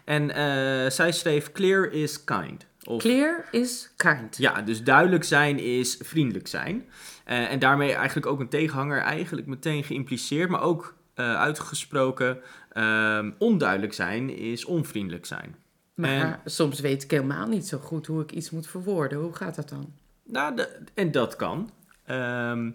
En 0.05 0.31
eh, 0.35 0.89
zij 0.89 1.11
schreef 1.11 1.51
Clear 1.51 1.91
is 1.91 2.23
kind. 2.23 2.65
Of, 2.83 3.01
Clear 3.01 3.45
is 3.51 3.89
kind. 3.95 4.37
Ja, 4.37 4.61
dus 4.61 4.83
duidelijk 4.83 5.23
zijn 5.23 5.59
is 5.59 5.99
vriendelijk 6.03 6.47
zijn. 6.47 6.89
Eh, 7.25 7.51
en 7.51 7.59
daarmee 7.59 7.93
eigenlijk 7.93 8.25
ook 8.25 8.39
een 8.39 8.49
tegenhanger 8.49 9.01
eigenlijk 9.01 9.47
meteen 9.47 9.83
geïmpliceerd, 9.83 10.49
maar 10.49 10.61
ook 10.61 10.83
eh, 10.83 10.89
uitgesproken. 11.23 12.37
ehm, 12.69 13.31
onduidelijk 13.37 13.93
zijn 13.93 14.29
is 14.37 14.65
onvriendelijk 14.65 15.25
zijn. 15.25 15.55
Maar 15.93 16.09
En- 16.09 16.39
soms 16.51 16.79
weet 16.79 17.03
ik 17.03 17.11
helemaal 17.11 17.47
niet 17.47 17.67
zo 17.67 17.77
goed 17.77 18.07
hoe 18.07 18.21
ik 18.21 18.31
iets 18.31 18.49
moet 18.49 18.67
verwoorden. 18.67 19.17
Hoe 19.19 19.35
gaat 19.35 19.55
dat 19.55 19.69
dan? 19.69 19.93
Nou, 20.23 20.55
de- 20.55 20.77
en 20.93 21.11
dat 21.11 21.35
kan. 21.35 21.69
Ehm, 22.05 22.69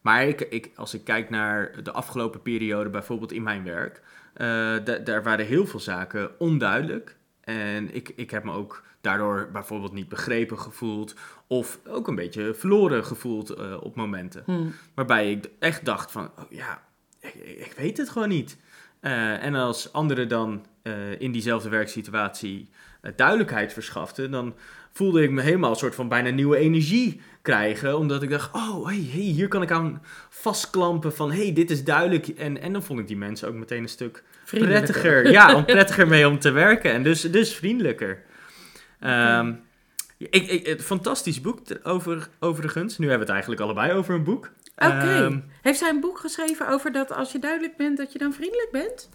Maar 0.00 0.24
ik, 0.26 0.40
ik, 0.40 0.70
als 0.76 0.94
ik 0.94 1.04
kijk 1.04 1.30
naar 1.30 1.82
de 1.82 1.92
afgelopen 1.92 2.42
periode, 2.42 2.88
bijvoorbeeld 2.90 3.32
in 3.32 3.42
mijn 3.42 3.64
werk, 3.64 4.02
eh, 4.34 4.46
da- 4.84 4.98
daar 5.04 5.22
waren 5.22 5.46
heel 5.46 5.66
veel 5.66 5.80
zaken 5.80 6.30
onduidelijk. 6.40 7.16
En 7.40 7.94
ik, 7.94 8.12
ik 8.16 8.30
heb 8.30 8.44
me 8.44 8.52
ook 8.52 8.82
daardoor 9.00 9.48
bijvoorbeeld 9.52 9.92
niet 9.92 10.08
begrepen 10.08 10.58
gevoeld. 10.58 11.14
Of 11.46 11.78
ook 11.88 12.08
een 12.08 12.14
beetje 12.14 12.54
verloren 12.54 13.04
gevoeld 13.04 13.50
eh, 13.50 13.76
op 13.82 13.94
momenten. 13.96 14.42
Hm. 14.46 14.66
Waarbij 14.94 15.30
ik 15.30 15.48
echt 15.58 15.84
dacht 15.84 16.10
van, 16.12 16.30
oh, 16.38 16.44
ja, 16.50 16.82
ik, 17.20 17.34
ik 17.34 17.72
weet 17.76 17.96
het 17.96 18.08
gewoon 18.08 18.28
niet. 18.28 18.56
Eh, 19.00 19.44
en 19.44 19.54
als 19.54 19.92
anderen 19.92 20.28
dan 20.28 20.66
eh, 20.82 21.20
in 21.20 21.32
diezelfde 21.32 21.68
werksituatie 21.68 22.68
eh, 23.00 23.12
duidelijkheid 23.16 23.72
verschaften, 23.72 24.30
dan 24.30 24.54
voelde 24.92 25.22
ik 25.22 25.30
me 25.30 25.42
helemaal 25.42 25.70
een 25.70 25.76
soort 25.76 25.94
van 25.94 26.08
bijna 26.08 26.30
nieuwe 26.30 26.56
energie 26.56 27.20
krijgen. 27.42 27.98
Omdat 27.98 28.22
ik 28.22 28.30
dacht, 28.30 28.54
oh, 28.54 28.86
hey, 28.86 29.08
hey, 29.12 29.20
hier 29.20 29.48
kan 29.48 29.62
ik 29.62 29.70
aan 29.70 30.02
vastklampen 30.28 31.14
van, 31.14 31.32
hey, 31.32 31.52
dit 31.52 31.70
is 31.70 31.84
duidelijk. 31.84 32.28
En, 32.28 32.60
en 32.60 32.72
dan 32.72 32.82
vond 32.82 33.00
ik 33.00 33.06
die 33.06 33.16
mensen 33.16 33.48
ook 33.48 33.54
meteen 33.54 33.82
een 33.82 33.88
stuk 33.88 34.24
prettiger. 34.44 35.30
Ja, 35.30 35.54
om 35.54 35.64
prettiger 35.74 36.08
mee 36.08 36.28
om 36.28 36.38
te 36.38 36.50
werken. 36.50 36.92
En 36.92 37.02
dus, 37.02 37.20
dus 37.20 37.54
vriendelijker. 37.54 38.22
Ehm, 39.00 39.52
ik, 40.18 40.80
fantastisch 40.80 41.40
boek 41.40 41.60
over, 41.82 42.28
overigens. 42.38 42.98
Nu 42.98 43.08
hebben 43.08 43.26
we 43.26 43.32
het 43.32 43.42
eigenlijk 43.42 43.60
allebei 43.60 43.92
over 43.92 44.14
een 44.14 44.24
boek. 44.24 44.50
Oké. 44.78 44.86
Ehm, 45.24 45.38
Heeft 45.62 45.78
zij 45.78 45.88
een 45.88 46.00
boek 46.00 46.18
geschreven 46.18 46.68
over 46.68 46.92
dat 46.92 47.12
als 47.12 47.32
je 47.32 47.38
duidelijk 47.38 47.76
bent, 47.76 47.96
dat 47.96 48.12
je 48.12 48.18
dan 48.18 48.32
vriendelijk 48.32 48.68
bent? 48.72 49.08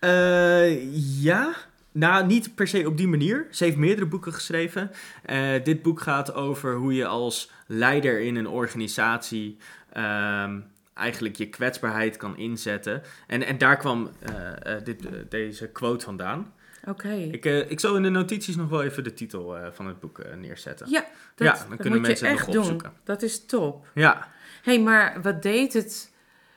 Eh, 0.00 1.22
ja, 1.22 1.54
nou 1.92 2.26
niet 2.26 2.54
per 2.54 2.68
se 2.68 2.86
op 2.86 2.96
die 2.96 3.08
manier. 3.08 3.46
Ze 3.50 3.64
heeft 3.64 3.76
meerdere 3.76 4.06
boeken 4.06 4.32
geschreven. 4.32 4.90
Eh, 5.22 5.64
dit 5.64 5.82
boek 5.82 6.00
gaat 6.00 6.34
over 6.34 6.74
hoe 6.74 6.94
je 6.94 7.06
als 7.06 7.50
leider 7.66 8.20
in 8.20 8.36
een 8.36 8.48
organisatie 8.48 9.56
ehm, 9.92 10.60
eigenlijk 10.94 11.36
je 11.36 11.48
kwetsbaarheid 11.48 12.16
kan 12.16 12.36
inzetten. 12.36 13.02
En, 13.26 13.42
en 13.46 13.58
daar 13.58 13.76
kwam 13.76 14.10
eh, 14.22 14.72
dit, 14.84 15.02
deze 15.28 15.68
quote 15.68 16.04
vandaan. 16.04 16.52
Oké. 16.86 17.12
Ik, 17.12 17.44
ik 17.44 17.80
zal 17.80 17.96
in 17.96 18.02
de 18.02 18.08
notities 18.08 18.56
nog 18.56 18.68
wel 18.68 18.82
even 18.82 19.04
de 19.04 19.14
titel 19.14 19.56
van 19.72 19.86
het 19.86 20.00
boek 20.00 20.20
neerzetten. 20.36 20.90
Ja, 20.90 21.04
dat, 21.34 21.46
Ja, 21.46 21.52
dan 21.58 21.68
dat 21.68 21.78
kunnen 21.78 22.00
mensen 22.00 22.30
nog 22.30 22.44
doen. 22.44 22.58
opzoeken. 22.58 22.92
Dat 23.04 23.22
is 23.22 23.46
top. 23.46 23.86
Ja. 23.94 24.28
Hé, 24.64 24.74
hey, 24.74 24.80
maar 24.82 25.22
wat 25.22 25.42
deed 25.42 25.72
het? 25.72 26.12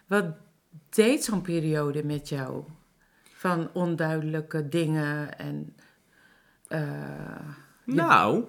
Wat 0.08 0.26
deed 0.90 1.24
zo'n 1.24 1.42
periode 1.42 2.04
met 2.06 2.30
jou? 2.30 2.64
Van 3.34 3.70
onduidelijke 3.74 4.70
dingen 4.70 5.38
en. 5.38 5.76
eh. 6.68 7.50
Nou, 7.84 8.44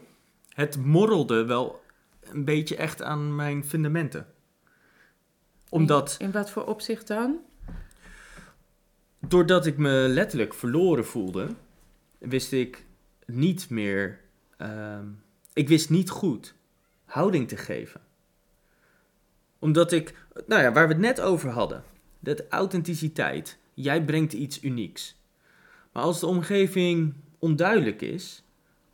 het 0.49 0.77
morrelde 0.77 1.45
wel 1.45 1.83
een 2.21 2.45
beetje 2.45 2.77
echt 2.77 3.03
aan 3.03 3.35
mijn 3.35 3.65
fundamenten. 3.65 4.27
Omdat, 5.69 6.17
In 6.19 6.31
wat 6.33 6.51
voor 6.51 6.65
opzicht 6.67 7.07
dan? 7.07 7.39
doordat 9.19 9.67
ik 9.67 9.77
me 9.77 9.91
letterlijk 10.09 10.55
verloren 10.55 11.07
voelde, 11.07 11.49
wist 12.19 12.53
ik 12.53 12.85
niet 13.27 13.71
meer, 13.71 14.21
ehm, 14.57 15.07
ik 15.53 15.69
wist 15.69 15.91
niet 15.91 16.11
goed 16.11 16.55
houding 17.05 17.49
te 17.49 17.57
geven. 17.57 18.01
Omdat 19.59 19.93
ik, 19.93 20.15
nou 20.47 20.63
ja, 20.63 20.73
waar 20.73 20.87
we 20.87 20.93
het 20.93 21.03
net 21.03 21.21
over 21.21 21.51
hadden, 21.51 21.83
dat 22.21 22.45
authenticiteit, 22.49 23.59
jij 23.75 24.05
brengt 24.05 24.33
iets 24.33 24.63
unieks. 24.63 25.17
Maar 25.93 26.03
als 26.03 26.21
de 26.21 26.27
omgeving 26.27 27.15
onduidelijk 27.39 28.03
is, 28.03 28.43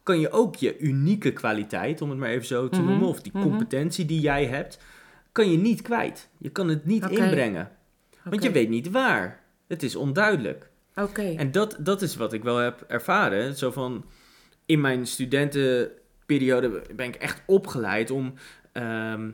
kan 0.02 0.20
je 0.20 0.30
ook 0.30 0.56
je 0.56 0.78
unieke 0.78 1.32
kwaliteit, 1.32 2.02
om 2.02 2.10
het 2.10 2.18
maar 2.18 2.28
even 2.28 2.46
zo 2.46 2.68
te 2.68 2.80
Mhm, 2.80 2.88
noemen, 2.88 3.08
of 3.08 3.22
die 3.22 3.32
mhm. 3.34 3.42
competentie 3.42 4.04
die 4.04 4.20
jij 4.20 4.46
hebt, 4.46 4.78
kan 5.32 5.50
je 5.50 5.58
niet 5.58 5.82
kwijt. 5.82 6.28
Je 6.38 6.50
kan 6.50 6.68
het 6.68 6.84
niet 6.84 7.10
inbrengen, 7.10 7.70
want 8.24 8.42
je 8.42 8.50
weet 8.50 8.68
niet 8.68 8.90
waar. 8.90 9.42
Het 9.66 9.82
is 9.82 9.96
onduidelijk. 9.96 10.70
Oké. 10.96 11.34
En 11.36 11.52
dat, 11.52 11.76
dat 11.80 12.02
is 12.02 12.16
wat 12.16 12.32
ik 12.32 12.42
wel 12.42 12.56
heb 12.56 12.84
ervaren. 12.88 13.56
Zo 13.56 13.70
van, 13.70 14.04
in 14.66 14.80
mijn 14.80 15.06
studentenperiode 15.06 16.82
ben 16.96 17.06
ik 17.06 17.14
echt 17.14 17.42
opgeleid 17.46 18.10
om 18.10 18.34
ehm, 18.72 19.30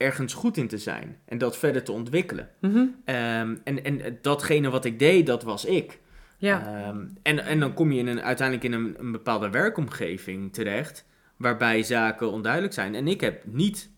ergens 0.00 0.34
goed 0.34 0.56
in 0.56 0.68
te 0.68 0.78
zijn. 0.78 1.18
En 1.24 1.38
dat 1.38 1.58
verder 1.58 1.82
te 1.82 1.92
ontwikkelen. 1.92 2.50
Mhm. 2.60 2.84
Ehm, 3.04 3.56
en, 3.64 3.84
en 3.84 4.18
datgene 4.22 4.70
wat 4.70 4.84
ik 4.84 4.98
deed, 4.98 5.26
dat 5.26 5.42
was 5.42 5.64
ik. 5.64 5.98
Ja. 6.38 6.66
Ehm, 6.66 7.06
en, 7.22 7.38
en 7.38 7.60
dan 7.60 7.74
kom 7.74 7.92
je 7.92 7.98
in 7.98 8.06
een, 8.06 8.22
uiteindelijk 8.22 8.66
in 8.66 8.72
een, 8.72 8.94
een 8.98 9.12
bepaalde 9.12 9.50
werkomgeving 9.50 10.52
terecht, 10.52 11.06
waarbij 11.36 11.82
zaken 11.82 12.30
onduidelijk 12.30 12.72
zijn. 12.72 12.94
En 12.94 13.08
ik 13.08 13.20
heb 13.20 13.42
niet 13.46 13.90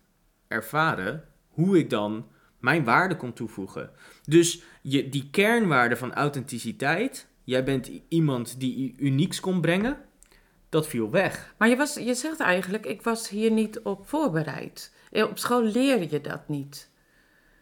ervaren 0.49 1.25
hoe 1.49 1.79
ik 1.79 1.91
dan 1.91 2.27
mijn 2.59 2.85
waarde 2.85 3.17
kon 3.17 3.33
toevoegen. 3.33 3.91
Dus 4.25 4.63
je, 4.83 5.09
die 5.09 5.29
kernwaarde 5.31 5.97
van 5.97 6.15
authenticiteit, 6.15 7.27
jij 7.45 7.65
bent 7.65 7.91
iemand 8.09 8.61
die 8.61 8.95
unieks 8.99 9.41
kon 9.41 9.61
brengen, 9.61 9.97
dat 10.69 10.89
viel 10.89 11.11
weg. 11.11 11.55
Maar 11.59 11.69
je, 11.69 11.77
was, 11.77 11.95
je 11.95 12.15
zegt 12.15 12.41
eigenlijk, 12.41 12.87
ik 12.87 13.03
was 13.03 13.29
hier 13.29 13.51
niet 13.51 13.81
op 13.81 14.09
voorbereid. 14.09 14.93
Eh, 15.13 15.29
Op 15.29 15.39
school 15.39 15.63
leer 15.63 16.11
je 16.13 16.21
dat 16.21 16.49
niet. 16.49 16.91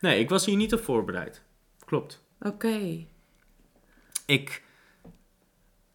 Nee, 0.01 0.21
ik 0.21 0.29
was 0.29 0.47
hier 0.47 0.57
niet 0.57 0.73
op 0.73 0.81
voorbereid. 0.81 1.43
Klopt. 1.85 2.23
Oké. 2.41 3.07
Ik, 4.27 4.63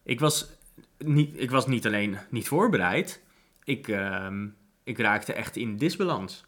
ik, 0.02 0.20
was, 0.20 0.50
niet, 0.98 1.40
ik 1.40 1.50
was 1.50 1.66
niet 1.66 1.86
alleen 1.86 2.18
niet 2.30 2.48
voorbereid, 2.48 3.22
ik, 3.64 3.88
ehm, 3.88 4.46
ik 4.84 4.98
raakte 4.98 5.32
echt 5.32 5.56
in 5.56 5.76
disbalans. 5.76 6.44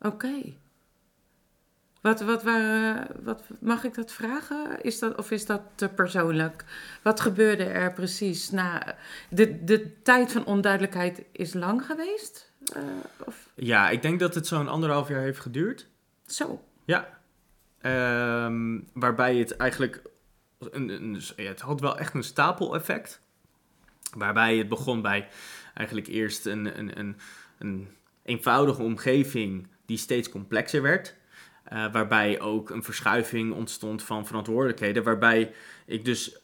Oké. 0.00 0.54
Wat, 2.00 2.20
wat, 2.20 2.42
waren, 2.42 3.06
wat, 3.24 3.42
mag 3.60 3.84
ik 3.84 3.94
dat 3.94 4.12
vragen? 4.12 4.82
Is 4.82 4.98
dat, 4.98 5.16
of 5.16 5.30
is 5.30 5.46
dat 5.46 5.62
te 5.74 5.88
persoonlijk? 5.88 6.64
Wat 7.02 7.20
gebeurde 7.20 7.64
er 7.64 7.92
precies 7.92 8.50
na... 8.50 8.96
De, 9.30 9.64
de 9.64 10.02
tijd 10.02 10.32
van 10.32 10.44
onduidelijkheid 10.44 11.22
is 11.32 11.54
lang 11.54 11.86
geweest? 11.86 12.51
Eh, 12.74 12.82
of 13.26 13.48
Ja, 13.54 13.90
ik 13.90 14.02
denk 14.02 14.20
dat 14.20 14.34
het 14.34 14.46
zo'n 14.46 14.68
anderhalf 14.68 15.08
jaar 15.08 15.20
heeft 15.20 15.40
geduurd. 15.40 15.88
zo? 16.26 16.64
Ja. 16.84 17.20
Ehm, 17.78 18.80
waarbij 18.92 19.36
het 19.36 19.56
eigenlijk. 19.56 20.02
Een, 20.58 20.88
een, 20.88 21.20
het 21.36 21.60
had 21.60 21.80
wel 21.80 21.98
echt 21.98 22.14
een 22.14 22.22
stapeleffect. 22.24 23.20
Waarbij 24.16 24.56
het 24.56 24.68
begon 24.68 25.02
bij 25.02 25.28
eigenlijk 25.74 26.06
eerst 26.06 26.46
een, 26.46 26.78
een, 26.78 26.98
een, 26.98 27.16
een 27.58 27.88
eenvoudige 28.22 28.82
omgeving 28.82 29.68
die 29.86 29.96
steeds 29.96 30.28
complexer 30.28 30.82
werd. 30.82 31.16
Eh, 31.64 31.92
waarbij 31.92 32.40
ook 32.40 32.70
een 32.70 32.82
verschuiving 32.82 33.52
ontstond 33.52 34.02
van 34.02 34.26
verantwoordelijkheden. 34.26 35.02
Waarbij 35.02 35.54
ik 35.86 36.04
dus 36.04 36.41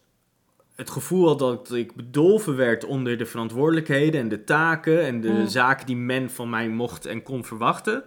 het 0.79 0.91
gevoel 0.91 1.27
had 1.27 1.39
dat 1.39 1.73
ik 1.73 1.95
bedolven 1.95 2.57
werd 2.57 2.85
onder 2.85 3.19
de 3.19 3.27
verantwoordelijkheden 3.27 4.21
en 4.21 4.29
de 4.29 4.45
taken 4.45 5.03
en 5.05 5.21
de 5.21 5.29
Mm. 5.29 5.47
zaken 5.47 5.87
die 5.87 5.97
men 5.97 6.31
van 6.31 6.51
mij 6.51 6.69
mocht 6.69 7.07
en 7.07 7.23
kon 7.23 7.45
verwachten. 7.45 8.05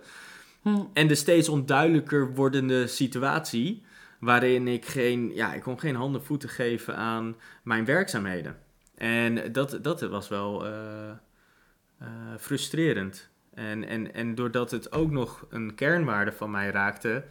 Hm. 0.62 0.80
En 0.94 1.08
de 1.08 1.16
steeds 1.16 1.50
onduidelijker 1.50 2.34
wordende 2.34 2.88
situatie 2.88 3.84
waarin 4.20 4.68
ik 4.68 4.86
geen, 4.86 5.32
ja, 5.34 5.54
ik 5.54 5.62
kon 5.62 5.80
geen 5.80 5.96
handen 5.96 6.24
voeten 6.24 6.50
geven 6.50 6.96
aan 6.96 7.36
mijn 7.63 7.86
werkzaamheden. 7.86 8.58
En 8.98 9.51
dat, 9.51 9.80
dat 9.82 10.01
was 10.01 10.28
wel 10.28 10.66
eh, 10.66 11.10
eh, 11.10 12.08
frustrerend. 12.40 13.30
En, 13.54 13.88
en, 13.88 14.13
en 14.13 14.36
doordat 14.36 14.72
het 14.72 14.92
ook 14.92 15.12
nog 15.12 15.46
een 15.50 15.75
kernwaarde 15.75 16.32
van 16.32 16.51
mij 16.51 16.70
raakte, 16.70 17.24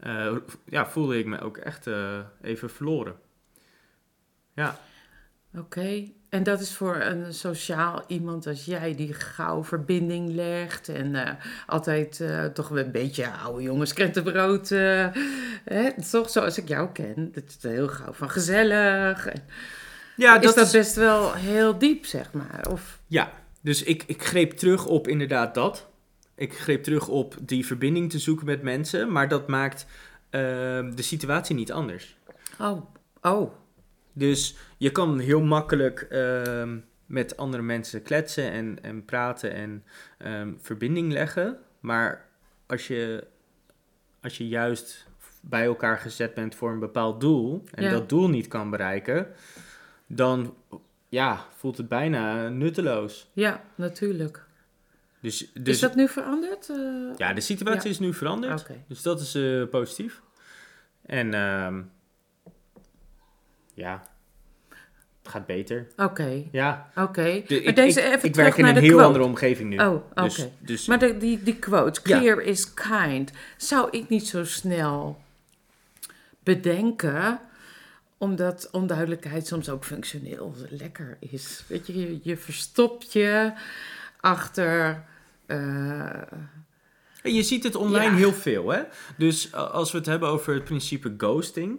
eh, 0.00 0.36
ja, 0.64 0.86
voelde 0.86 1.18
ik 1.18 1.26
me 1.26 1.40
ook 1.40 1.56
echt 1.56 1.88
even 2.42 2.70
verloren. 2.70 3.16
Ja. 4.54 4.78
Oké. 5.56 6.12
En 6.34 6.42
dat 6.42 6.60
is 6.60 6.74
voor 6.74 6.96
een 6.96 7.34
sociaal 7.34 8.04
iemand 8.06 8.46
als 8.46 8.64
jij 8.64 8.94
die 8.94 9.12
gauw 9.12 9.64
verbinding 9.64 10.32
legt 10.32 10.88
en 10.88 11.14
eh, 11.14 11.34
altijd 11.66 12.20
eh, 12.20 12.44
toch 12.44 12.70
een 12.70 12.92
beetje 12.92 13.30
oude 13.30 13.62
jongens 13.62 13.92
krentenbrood, 13.92 14.70
eh, 14.70 15.06
hè, 15.64 16.02
toch 16.10 16.30
zoals 16.30 16.58
ik 16.58 16.68
jou 16.68 16.88
ken. 16.92 17.32
Dat 17.32 17.44
is 17.46 17.56
heel 17.60 17.88
gauw 17.88 18.12
van 18.12 18.30
gezellig. 18.30 19.28
Ja, 20.16 20.40
is 20.40 20.54
dat 20.54 20.72
best 20.72 20.94
wel 20.94 21.32
heel 21.32 21.78
diep, 21.78 22.06
zeg 22.06 22.32
maar? 22.32 22.66
Of, 22.70 23.00
Ja, 23.06 23.32
dus 23.60 23.82
ik, 23.82 24.04
ik 24.06 24.22
greep 24.24 24.52
terug 24.52 24.86
op 24.86 25.08
inderdaad 25.08 25.54
dat. 25.54 25.86
Ik 26.34 26.58
greep 26.58 26.82
terug 26.82 27.08
op 27.08 27.36
die 27.40 27.66
verbinding 27.66 28.10
te 28.10 28.18
zoeken 28.18 28.46
met 28.46 28.62
mensen, 28.62 29.12
maar 29.12 29.28
dat 29.28 29.48
maakt 29.48 29.86
ehm, 30.30 30.94
de 30.94 31.02
situatie 31.02 31.54
niet 31.54 31.72
anders. 31.72 32.16
oh, 32.58 32.80
oh, 33.22 33.52
Dus 34.16 34.56
je 34.78 34.90
kan 34.90 35.18
heel 35.18 35.40
makkelijk 35.42 36.00
ehm, 36.00 36.78
met 37.06 37.36
andere 37.36 37.62
mensen 37.62 38.02
kletsen 38.02 38.50
en, 38.50 38.78
en 38.82 39.04
praten 39.04 39.52
en 39.54 39.84
ehm, 40.18 40.52
verbinding 40.58 41.12
leggen, 41.12 41.58
maar 41.80 42.26
als 42.66 42.86
je, 42.86 43.26
als 44.22 44.38
je 44.38 44.48
juist 44.48 45.06
bij 45.40 45.64
elkaar 45.64 45.98
gezet 45.98 46.34
bent 46.34 46.54
voor 46.54 46.70
een 46.72 46.78
bepaald 46.78 47.20
doel 47.20 47.62
en 47.74 47.82
Ja. 47.84 47.90
dat 47.90 48.08
doel 48.08 48.28
niet 48.28 48.48
kan 48.48 48.70
bereiken, 48.70 49.26
dan 50.06 50.54
ja, 51.08 51.46
voelt 51.56 51.76
het 51.76 51.88
bijna 51.88 52.48
nutteloos. 52.48 53.30
ja, 53.32 53.64
natuurlijk. 53.74 54.42
Dus, 55.20 55.50
dus 55.52 55.74
is 55.74 55.80
dat 55.80 55.94
nu 55.94 56.08
veranderd? 56.08 56.70
Eh, 56.70 56.76
ja, 57.16 57.32
de 57.32 57.40
situatie 57.40 57.82
Ja. 57.84 57.90
is 57.90 57.98
nu 57.98 58.14
veranderd. 58.14 58.60
Oké. 58.60 58.84
Dus 58.88 59.02
dat 59.02 59.20
is 59.20 59.34
eh, 59.34 59.68
positief. 59.68 60.22
En 61.06 61.34
ehm, 61.34 61.82
ja, 63.74 64.02
het 65.22 65.32
gaat 65.32 65.46
beter. 65.46 65.86
Oké, 65.96 66.42
Ja, 66.52 66.90
oké. 66.96 67.22
de- 67.22 67.44
Maar 67.48 67.58
ik, 67.68 67.76
deze 67.76 68.00
ik, 68.00 68.06
even 68.06 68.24
ik 68.24 68.32
terug 68.32 68.36
werk 68.36 68.56
in 68.56 68.64
naar 68.64 68.76
een 68.76 68.82
heel 68.82 68.90
quote. 68.90 69.04
andere 69.06 69.24
omgeving 69.24 69.68
nu. 69.70 69.78
Oh, 69.78 69.94
oké. 69.94 70.22
Dus, 70.22 70.48
dus 70.58 70.86
Maar 70.86 70.98
de, 70.98 71.16
die, 71.16 71.42
die 71.42 71.56
quote, 71.56 72.00
Ja. 72.04 72.18
clear 72.18 72.40
is 72.40 72.74
kind, 72.74 73.32
zou 73.56 73.88
ik 73.90 74.08
niet 74.08 74.26
zo 74.28 74.44
snel 74.44 75.22
bedenken, 76.42 77.40
omdat 78.18 78.68
onduidelijkheid 78.72 79.46
soms 79.46 79.68
ook 79.68 79.84
functioneel 79.84 80.54
lekker 80.68 81.16
is. 81.20 81.64
Weet 81.68 81.86
je, 81.86 81.98
je, 82.00 82.20
je 82.22 82.36
verstopt 82.36 83.12
je 83.12 83.52
achter. 84.20 85.04
eh, 85.46 86.32
En 87.22 87.34
je 87.34 87.42
ziet 87.42 87.64
het 87.64 87.74
online 87.76 88.10
Ja. 88.10 88.16
heel 88.16 88.32
veel, 88.32 88.68
hè? 88.68 88.82
Dus 89.16 89.48
uh, 89.48 89.70
als 89.70 89.92
we 89.92 89.98
het 89.98 90.06
hebben 90.06 90.28
over 90.28 90.54
het 90.54 90.64
principe 90.64 91.14
ghosting. 91.18 91.78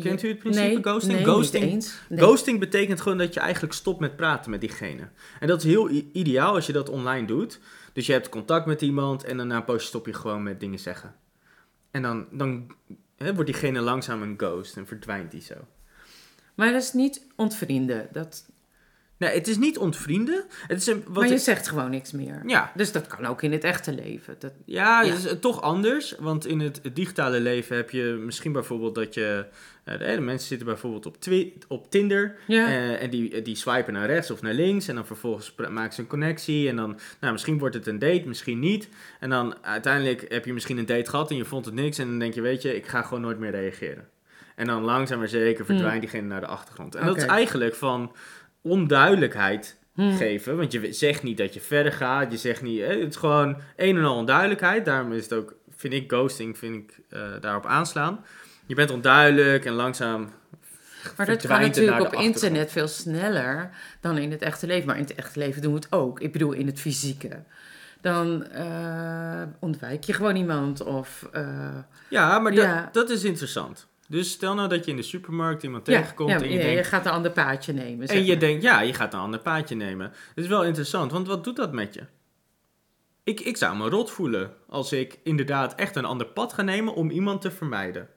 Kent 0.00 0.22
u 0.22 0.28
het 0.28 0.38
principe 0.38 0.66
nee, 0.66 0.82
ghosting? 0.82 1.12
Nee, 1.12 1.24
ghosting, 1.24 1.64
niet 1.64 1.72
eens. 1.72 1.98
Nee. 2.08 2.18
ghosting 2.18 2.58
betekent 2.58 3.00
gewoon 3.00 3.18
dat 3.18 3.34
je 3.34 3.40
eigenlijk 3.40 3.74
stopt 3.74 4.00
met 4.00 4.16
praten 4.16 4.50
met 4.50 4.60
diegene. 4.60 5.08
En 5.40 5.46
dat 5.46 5.58
is 5.58 5.64
heel 5.64 5.90
ideaal 6.12 6.54
als 6.54 6.66
je 6.66 6.72
dat 6.72 6.88
online 6.88 7.26
doet. 7.26 7.60
Dus 7.92 8.06
je 8.06 8.12
hebt 8.12 8.28
contact 8.28 8.66
met 8.66 8.82
iemand 8.82 9.24
en 9.24 9.36
dan 9.36 9.46
na 9.46 9.56
een 9.56 9.64
poosje 9.64 9.86
stop 9.86 10.06
je 10.06 10.12
gewoon 10.12 10.42
met 10.42 10.60
dingen 10.60 10.78
zeggen. 10.78 11.14
En 11.90 12.02
dan, 12.02 12.26
dan 12.30 12.66
hè, 13.16 13.34
wordt 13.34 13.50
diegene 13.50 13.80
langzaam 13.80 14.22
een 14.22 14.34
ghost 14.36 14.76
en 14.76 14.86
verdwijnt 14.86 15.30
die 15.30 15.42
zo. 15.42 15.54
Maar 16.54 16.72
dat 16.72 16.82
is 16.82 16.92
niet 16.92 17.26
ontvrienden. 17.36 18.08
Dat, 18.12 18.50
Nee, 19.18 19.30
het 19.34 19.48
is 19.48 19.56
niet 19.58 19.78
ontvrienden. 19.78 20.44
Het 20.66 20.80
is 20.80 20.86
een, 20.86 21.02
wat 21.06 21.14
maar 21.14 21.28
je 21.28 21.34
ik- 21.34 21.40
zegt 21.40 21.68
gewoon 21.68 21.90
niks 21.90 22.12
meer. 22.12 22.42
ja, 22.46 22.72
Dus 22.74 22.92
dat 22.92 23.06
kan 23.06 23.26
ook 23.26 23.42
in 23.42 23.52
het 23.52 23.64
echte 23.64 23.92
leven. 23.94 24.36
Dat, 24.38 24.52
Ja, 24.64 25.02
Ja. 25.02 25.08
het 25.08 25.18
is 25.18 25.26
eh, 25.26 25.32
toch 25.38 25.60
anders. 25.62 26.14
Want 26.18 26.46
in 26.46 26.60
het 26.60 26.80
digitale 26.92 27.40
leven 27.40 27.76
heb 27.76 27.90
je 27.90 28.02
misschien 28.24 28.52
bijvoorbeeld 28.52 28.94
dat 28.94 29.14
je... 29.14 29.44
eh, 29.84 29.98
de, 29.98 30.20
mensen 30.20 30.48
zitten 30.48 30.66
bijvoorbeeld 30.66 31.06
op, 31.06 31.20
Twi- 31.20 31.52
op 31.68 31.90
Tinder. 31.90 32.36
ja. 32.46 32.66
eh, 32.66 33.02
en 33.02 33.10
die, 33.10 33.42
die 33.42 33.56
swipen 33.56 33.92
naar 33.92 34.06
rechts 34.06 34.30
of 34.30 34.42
naar 34.42 34.54
links. 34.54 34.88
En 34.88 34.94
dan 34.94 35.06
vervolgens 35.06 35.54
maken 35.70 35.94
ze 35.94 36.00
een 36.00 36.06
connectie. 36.06 36.68
En 36.68 36.76
dan, 36.76 36.98
nou, 37.20 37.32
misschien 37.32 37.58
wordt 37.58 37.74
het 37.74 37.86
een 37.86 37.98
date, 37.98 38.22
misschien 38.26 38.58
niet. 38.58 38.88
En 39.20 39.30
dan 39.30 39.54
uiteindelijk 39.64 40.24
heb 40.28 40.44
je 40.44 40.52
misschien 40.52 40.78
een 40.78 40.86
date 40.86 41.10
gehad 41.10 41.30
en 41.30 41.36
je 41.36 41.44
vond 41.44 41.64
het 41.64 41.74
niks. 41.74 41.98
En 41.98 42.06
dan 42.08 42.18
denk 42.18 42.34
je, 42.34 42.40
weet 42.40 42.62
je, 42.62 42.76
ik 42.76 42.86
ga 42.86 43.02
gewoon 43.02 43.20
nooit 43.22 43.38
meer 43.38 43.50
reageren. 43.50 44.08
En 44.54 44.66
dan 44.66 44.82
langzaam 44.82 45.18
maar 45.18 45.28
zeker 45.28 45.64
verdwijnt 45.64 46.00
diegene 46.00 46.26
naar 46.26 46.40
de 46.40 46.46
achtergrond. 46.46 46.94
En 46.94 47.06
dat 47.06 47.16
is 47.16 47.24
eigenlijk 47.24 47.74
van 47.74 48.12
onduidelijkheid 48.68 49.76
Hm. 49.94 50.16
geven. 50.16 50.56
Want 50.56 50.72
je 50.72 50.92
zegt 50.92 51.22
niet 51.22 51.36
dat 51.38 51.54
je 51.54 51.60
verder 51.60 51.92
gaat. 51.92 52.32
Je 52.32 52.38
zegt 52.38 52.62
niet. 52.62 52.80
hè, 52.80 52.86
het 52.86 53.08
is 53.08 53.16
gewoon 53.16 53.56
een 53.76 53.96
en 53.96 54.04
al 54.04 54.16
onduidelijkheid. 54.16 54.84
Daarom 54.84 55.12
is 55.12 55.22
het 55.22 55.32
ook, 55.32 55.54
vind 55.76 55.92
ik, 55.94 56.10
ghosting, 56.12 56.58
vind 56.58 56.74
ik 56.74 56.98
eh, 57.10 57.20
daarop 57.40 57.66
aanslaan. 57.66 58.24
Je 58.66 58.74
bent 58.74 58.90
onduidelijk 58.90 59.64
en 59.64 59.72
langzaam. 59.72 60.28
Maar 61.16 61.26
dat 61.26 61.42
naar 61.42 61.60
natuurlijk 61.60 62.00
op 62.00 62.12
internet 62.12 62.72
veel 62.72 62.88
sneller 62.88 63.70
dan 64.00 64.18
in 64.18 64.30
het 64.30 64.42
echte 64.42 64.66
leven. 64.66 64.86
Maar 64.86 64.96
in 64.96 65.02
het 65.02 65.14
echte 65.14 65.38
leven 65.38 65.62
doen 65.62 65.72
we 65.72 65.78
het 65.78 65.92
ook. 65.92 66.20
Ik 66.20 66.32
bedoel, 66.32 66.52
in 66.52 66.66
het 66.66 66.80
fysieke. 66.80 67.42
Dan 68.00 68.46
eh, 68.46 69.42
ontwijk 69.58 70.04
je 70.04 70.12
gewoon 70.12 70.36
iemand 70.36 70.82
of... 70.82 71.28
eh, 71.32 71.76
Ja, 72.08 72.38
maar 72.38 72.52
Ja. 72.52 72.82
Dat, 72.82 72.94
dat 72.94 73.10
is 73.10 73.24
interessant. 73.24 73.86
Dus 74.10 74.30
stel 74.30 74.54
nou 74.54 74.68
dat 74.68 74.84
je 74.84 74.90
in 74.90 74.96
de 74.96 75.02
supermarkt 75.02 75.62
iemand 75.62 75.86
ja, 75.86 76.00
tegenkomt 76.00 76.30
ja, 76.30 76.36
en 76.36 76.48
je 76.48 76.56
ja, 76.56 76.62
denkt. 76.62 76.78
je 76.78 76.84
gaat 76.84 77.06
een 77.06 77.12
ander 77.12 77.30
paadje 77.30 77.72
nemen. 77.72 78.08
En 78.08 78.24
je 78.24 78.30
maar. 78.30 78.38
denkt, 78.38 78.62
ja, 78.62 78.80
je 78.80 78.94
gaat 78.94 79.12
een 79.12 79.20
ander 79.20 79.40
paadje 79.40 79.74
nemen. 79.74 80.06
Het 80.34 80.44
is 80.44 80.46
wel 80.46 80.64
interessant, 80.64 81.12
want 81.12 81.26
wat 81.26 81.44
doet 81.44 81.56
dat 81.56 81.72
met 81.72 81.94
je? 81.94 82.02
Ik, 83.24 83.40
ik 83.40 83.56
zou 83.56 83.76
me 83.76 83.88
rot 83.88 84.10
voelen 84.10 84.52
als 84.68 84.92
ik 84.92 85.18
inderdaad 85.22 85.74
echt 85.74 85.96
een 85.96 86.04
ander 86.04 86.26
pad 86.26 86.52
ga 86.52 86.62
nemen 86.62 86.94
om 86.94 87.10
iemand 87.10 87.40
te 87.40 87.50
vermijden. 87.50 88.08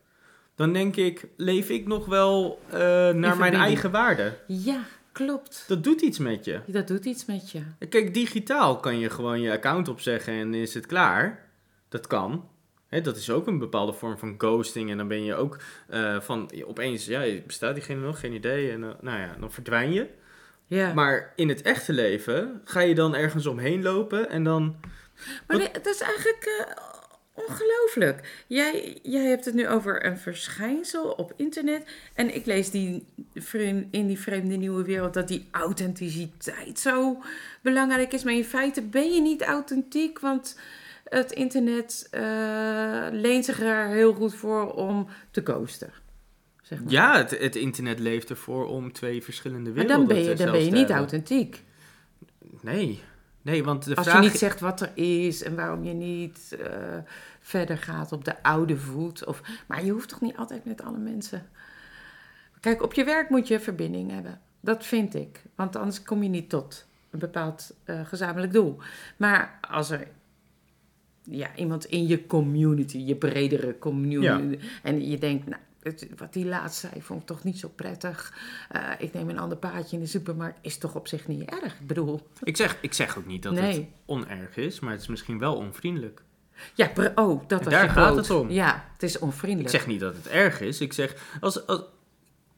Dan 0.56 0.74
denk 0.74 0.96
ik, 0.96 1.28
leef 1.38 1.70
ik 1.70 1.88
nog 1.88 2.06
wel 2.06 2.62
eh, 2.68 2.80
naar 2.80 3.14
mijn 3.14 3.32
verbinding. 3.32 3.64
eigen 3.64 3.92
waarde? 3.92 4.38
Ja, 4.48 4.84
klopt. 5.12 5.64
Dat 5.68 5.84
doet 5.84 6.02
iets 6.02 6.18
met 6.18 6.46
je. 6.46 6.60
Dat 6.66 6.88
doet 6.88 7.06
iets 7.06 7.26
met 7.26 7.52
je. 7.52 7.62
Kijk, 7.90 8.14
digitaal 8.14 8.80
kan 8.80 9.00
je 9.00 9.10
gewoon 9.10 9.42
je 9.42 9.52
account 9.52 9.88
opzeggen 9.88 10.34
en 10.34 10.54
is 10.54 10.74
het 10.74 10.86
klaar. 10.86 11.50
Dat 11.90 12.08
kan. 12.08 12.50
Hè, 12.92 13.02
dat 13.02 13.18
is 13.18 13.30
ook 13.30 13.48
een 13.48 13.60
bepaalde 13.60 13.94
vorm 13.94 14.18
van 14.18 14.36
ghosting. 14.38 14.92
En 14.92 14.98
dan 14.98 15.08
ben 15.08 15.24
je 15.24 15.36
ook 15.36 15.58
eh, 15.88 16.22
van 16.22 16.52
opeens, 16.66 17.06
ja, 17.06 17.42
bestaat 17.46 17.76
diegene 17.76 18.02
nog? 18.02 18.20
Geen 18.20 18.34
idee. 18.34 18.72
En 18.72 18.84
eh, 18.84 18.90
nou 19.02 19.20
ja, 19.20 19.36
dan 19.40 19.52
verdwijn 19.52 19.94
je. 19.94 20.08
Ja. 20.68 20.94
Maar 20.94 21.34
in 21.36 21.50
het 21.50 21.62
echte 21.62 21.94
leven 21.94 22.62
ga 22.64 22.80
je 22.80 22.96
dan 22.96 23.16
ergens 23.16 23.46
omheen 23.46 23.82
lopen 23.82 24.30
en 24.30 24.44
dan. 24.44 24.76
Maar 25.48 25.58
nee, 25.58 25.72
dat 25.72 25.86
is 25.86 26.02
eigenlijk 26.02 26.66
eh, 26.68 26.76
ongelooflijk. 27.34 28.44
Jij, 28.48 29.00
jij 29.04 29.26
hebt 29.26 29.46
het 29.46 29.54
nu 29.54 29.68
over 29.68 30.06
een 30.06 30.18
verschijnsel 30.18 31.12
op 31.12 31.34
internet. 31.36 31.86
En 32.14 32.36
ik 32.36 32.46
lees 32.46 32.70
die 32.70 33.06
in 33.92 34.08
die 34.08 34.20
vreemde 34.20 34.56
nieuwe 34.56 34.84
wereld 34.84 35.14
dat 35.14 35.28
die 35.28 35.48
authenticiteit 35.52 36.80
zo 36.80 37.24
belangrijk 37.62 38.14
is. 38.14 38.24
Maar 38.24 38.34
in 38.34 38.46
feite 38.46 38.82
ben 38.82 39.14
je 39.14 39.22
niet 39.22 39.42
authentiek, 39.42 40.20
want 40.20 40.56
het 41.20 41.32
internet 41.32 42.08
eh, 42.12 42.22
leent 43.12 43.46
zich 43.46 43.60
er 43.62 43.88
heel 43.88 44.14
goed 44.14 44.36
voor 44.36 44.74
om 44.74 45.08
te 45.32 45.44
coasten. 45.44 45.92
Zeg 46.62 46.80
maar. 46.84 46.92
Ja, 46.92 47.18
het, 47.18 47.40
het 47.40 47.56
internet 47.56 48.00
leeft 48.00 48.30
ervoor 48.30 48.66
om 48.68 48.92
twee 48.92 49.24
verschillende 49.24 49.70
maar 49.70 49.74
werelden 49.86 50.08
dan 50.08 50.16
ben 50.16 50.24
je, 50.26 50.34
te- 50.36 50.44
dan 50.44 50.52
ben 50.52 50.64
je 50.64 50.70
te 50.70 50.76
niet 50.76 50.90
authentiek. 50.90 51.64
Nee. 52.62 53.02
Nee, 53.42 53.64
want 53.64 53.86
de 53.86 53.96
Als 53.96 54.08
vraag 54.08 54.24
je 54.24 54.30
niet 54.30 54.38
zegt 54.38 54.60
wat 54.60 54.82
er 54.82 54.92
is 54.94 55.44
en 55.44 55.56
waarom 55.56 55.84
je 55.84 55.94
niet 55.94 56.56
eh, 56.64 56.98
verder 57.40 57.78
gaat 57.78 58.12
op 58.12 58.26
de 58.26 58.44
oude 58.44 58.78
voet. 58.78 59.26
Of, 59.26 59.42
maar 59.68 59.86
je 59.86 59.92
hoeft 59.92 60.10
toch 60.10 60.22
niet 60.22 60.38
altijd 60.38 60.66
met 60.66 60.84
alle 60.84 60.98
mensen. 60.98 61.48
Kijk, 62.60 62.84
op 62.84 62.94
je 62.94 63.04
werk 63.04 63.30
moet 63.30 63.48
je 63.48 63.60
verbinding 63.60 64.12
hebben. 64.12 64.42
Dat 64.60 64.86
vind 64.86 65.16
ik. 65.16 65.42
Want 65.56 65.76
anders 65.76 66.04
kom 66.04 66.24
je 66.24 66.30
niet 66.30 66.50
tot 66.50 66.86
een 67.10 67.20
bepaald 67.20 67.74
eh, 67.84 68.06
gezamenlijk 68.06 68.54
doel. 68.54 68.78
Maar 69.18 69.58
als 69.70 69.90
er 69.90 70.08
ja, 71.24 71.56
iemand 71.56 71.86
in 71.86 72.08
je 72.08 72.26
community, 72.28 72.98
je 72.98 73.16
bredere 73.16 73.78
community. 73.80 74.60
En 74.84 75.10
je 75.10 75.18
denkt, 75.18 75.48
nou, 75.48 75.62
het- 75.82 76.08
wat 76.18 76.34
die 76.34 76.46
laatst 76.46 76.80
zei, 76.80 77.02
vond 77.02 77.22
ik 77.22 77.28
toch 77.28 77.44
niet 77.44 77.60
zo 77.60 77.70
prettig. 77.76 78.34
Eh, 78.70 78.90
ik 79.00 79.14
neem 79.14 79.30
een 79.30 79.40
ander 79.40 79.58
paadje 79.58 79.96
in 79.96 80.02
de 80.04 80.10
supermarkt. 80.10 80.58
Is 80.62 80.78
toch 80.78 80.96
op 80.96 81.08
zich 81.08 81.28
niet 81.28 81.50
erg? 81.50 81.80
Ik 81.80 81.88
bedoel, 81.88 82.28
Ik 82.44 82.58
zeg, 82.58 82.78
ik 82.82 82.94
zeg 82.94 83.18
ook 83.18 83.26
niet 83.26 83.44
dat 83.44 83.58
het 83.58 83.84
onerg 84.06 84.58
is, 84.58 84.80
maar 84.80 84.92
het 84.92 85.02
is 85.02 85.08
misschien 85.08 85.40
wel 85.40 85.56
onvriendelijk. 85.56 86.22
Ja, 86.74 86.92
oh, 87.16 87.42
dat 87.48 87.64
was 87.64 87.74
daar 87.74 87.84
je 87.84 87.90
gaat 87.90 88.16
het 88.16 88.30
om. 88.30 88.50
Ja, 88.50 88.86
het 88.94 89.04
is 89.04 89.16
Ik 89.16 89.22
onvriendelijk. 89.22 89.70
zeg 89.70 89.88
niet 89.88 90.00
dat 90.00 90.16
het 90.16 90.28
erg 90.28 90.62
is. 90.62 90.82
Ik 90.82 90.94
zeg, 90.94 91.38
als, 91.40 91.68
als 91.68 91.82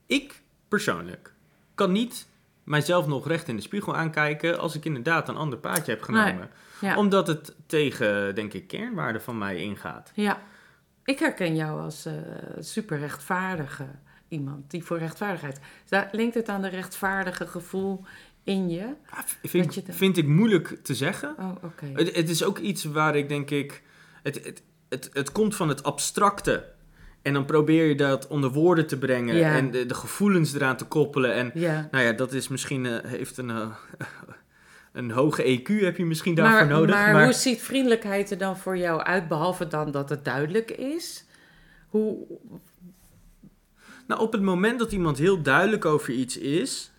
ik 0.06 0.42
persoonlijk 0.68 1.34
kan 1.76 1.92
niet 1.92 2.28
mijzelf 2.64 3.08
nog 3.08 3.28
recht 3.28 3.48
in 3.48 3.56
de 3.56 3.62
spiegel 3.62 3.96
aankijken 3.96 4.60
als 4.60 4.76
ik 4.76 4.86
inderdaad 4.86 5.30
een 5.30 5.36
ander 5.38 5.60
paadje 5.60 5.92
heb 5.92 6.02
genomen. 6.02 6.50
ja. 6.82 6.98
Omdat 6.98 7.28
het 7.28 7.56
tegen, 7.66 8.36
denk 8.36 8.54
ik, 8.54 8.68
kernwaarden 8.68 9.22
van 9.22 9.38
mij 9.38 9.58
ingaat. 9.58 10.12
ja, 10.16 10.42
ik 11.06 11.20
herken 11.20 11.56
jou 11.56 11.82
als 11.82 12.06
eh 12.06 12.14
super 12.60 13.00
rechtvaardige 13.00 13.86
iemand 14.28 14.72
die 14.72 14.84
voor 14.84 14.98
rechtvaardigheid. 14.98 15.60
Daar 15.90 16.10
linkt 16.12 16.36
het 16.36 16.50
aan 16.50 16.62
de 16.62 16.68
rechtvaardige 16.68 17.48
gevoel 17.48 18.04
in 18.44 18.70
je. 18.70 18.78
Ja, 19.12 19.24
v- 19.26 19.36
vind, 19.50 19.74
je 19.76 19.84
de- 19.84 19.94
vind 19.94 20.18
ik 20.18 20.28
moeilijk 20.28 20.78
te 20.84 20.96
zeggen. 20.96 21.36
Oh, 21.40 21.52
oké. 21.64 21.86
Het, 21.94 22.16
het 22.16 22.30
is 22.30 22.44
ook 22.44 22.58
iets 22.58 22.84
waar 22.84 23.16
ik 23.16 23.30
denk 23.30 23.50
ik. 23.50 23.84
Het, 24.24 24.44
het, 24.46 24.64
het, 24.90 25.10
het 25.14 25.32
komt 25.32 25.56
van 25.56 25.70
het 25.70 25.84
abstracte. 25.84 26.72
En 27.24 27.34
dan 27.34 27.46
probeer 27.46 27.86
je 27.86 27.96
dat 27.96 28.28
onder 28.28 28.50
woorden 28.52 28.88
te 28.88 28.98
brengen. 28.98 29.36
Ja. 29.36 29.56
En 29.56 29.72
de, 29.72 29.86
de 29.86 29.94
gevoelens 29.94 30.54
eraan 30.54 30.78
te 30.78 30.86
koppelen. 30.86 31.34
En 31.34 31.52
Ja. 31.54 31.88
nou 31.92 32.04
ja, 32.04 32.12
dat 32.12 32.34
is 32.34 32.48
misschien. 32.48 32.86
eh, 32.86 33.12
heeft 33.12 33.38
een. 33.38 33.50
eh, 33.50 33.68
een 34.94 35.12
hoge 35.12 35.44
EQ 35.60 35.68
heb 35.84 35.98
je 35.98 36.06
misschien 36.06 36.36
daarvoor 36.36 36.60
Maar, 36.68 36.68
nodig. 36.68 36.96
maar, 36.96 37.14
Maar, 37.14 37.24
hoe 37.24 37.34
ziet 37.34 37.62
vriendelijkheid 37.62 38.32
er 38.32 38.38
dan 38.38 38.58
voor 38.58 38.78
jou 38.78 39.02
uit, 39.02 39.28
behalve 39.28 39.68
dan 39.68 39.92
dat 39.92 40.10
het 40.10 40.26
duidelijk 40.26 40.72
is? 40.72 41.26
Hoe, 41.88 42.18
nou, 44.08 44.22
op 44.22 44.32
het 44.32 44.42
moment 44.42 44.80
dat 44.80 44.92
iemand 44.92 45.18
heel 45.18 45.42
duidelijk 45.42 45.86
over 45.86 46.14
iets 46.14 46.38
is. 46.38 46.92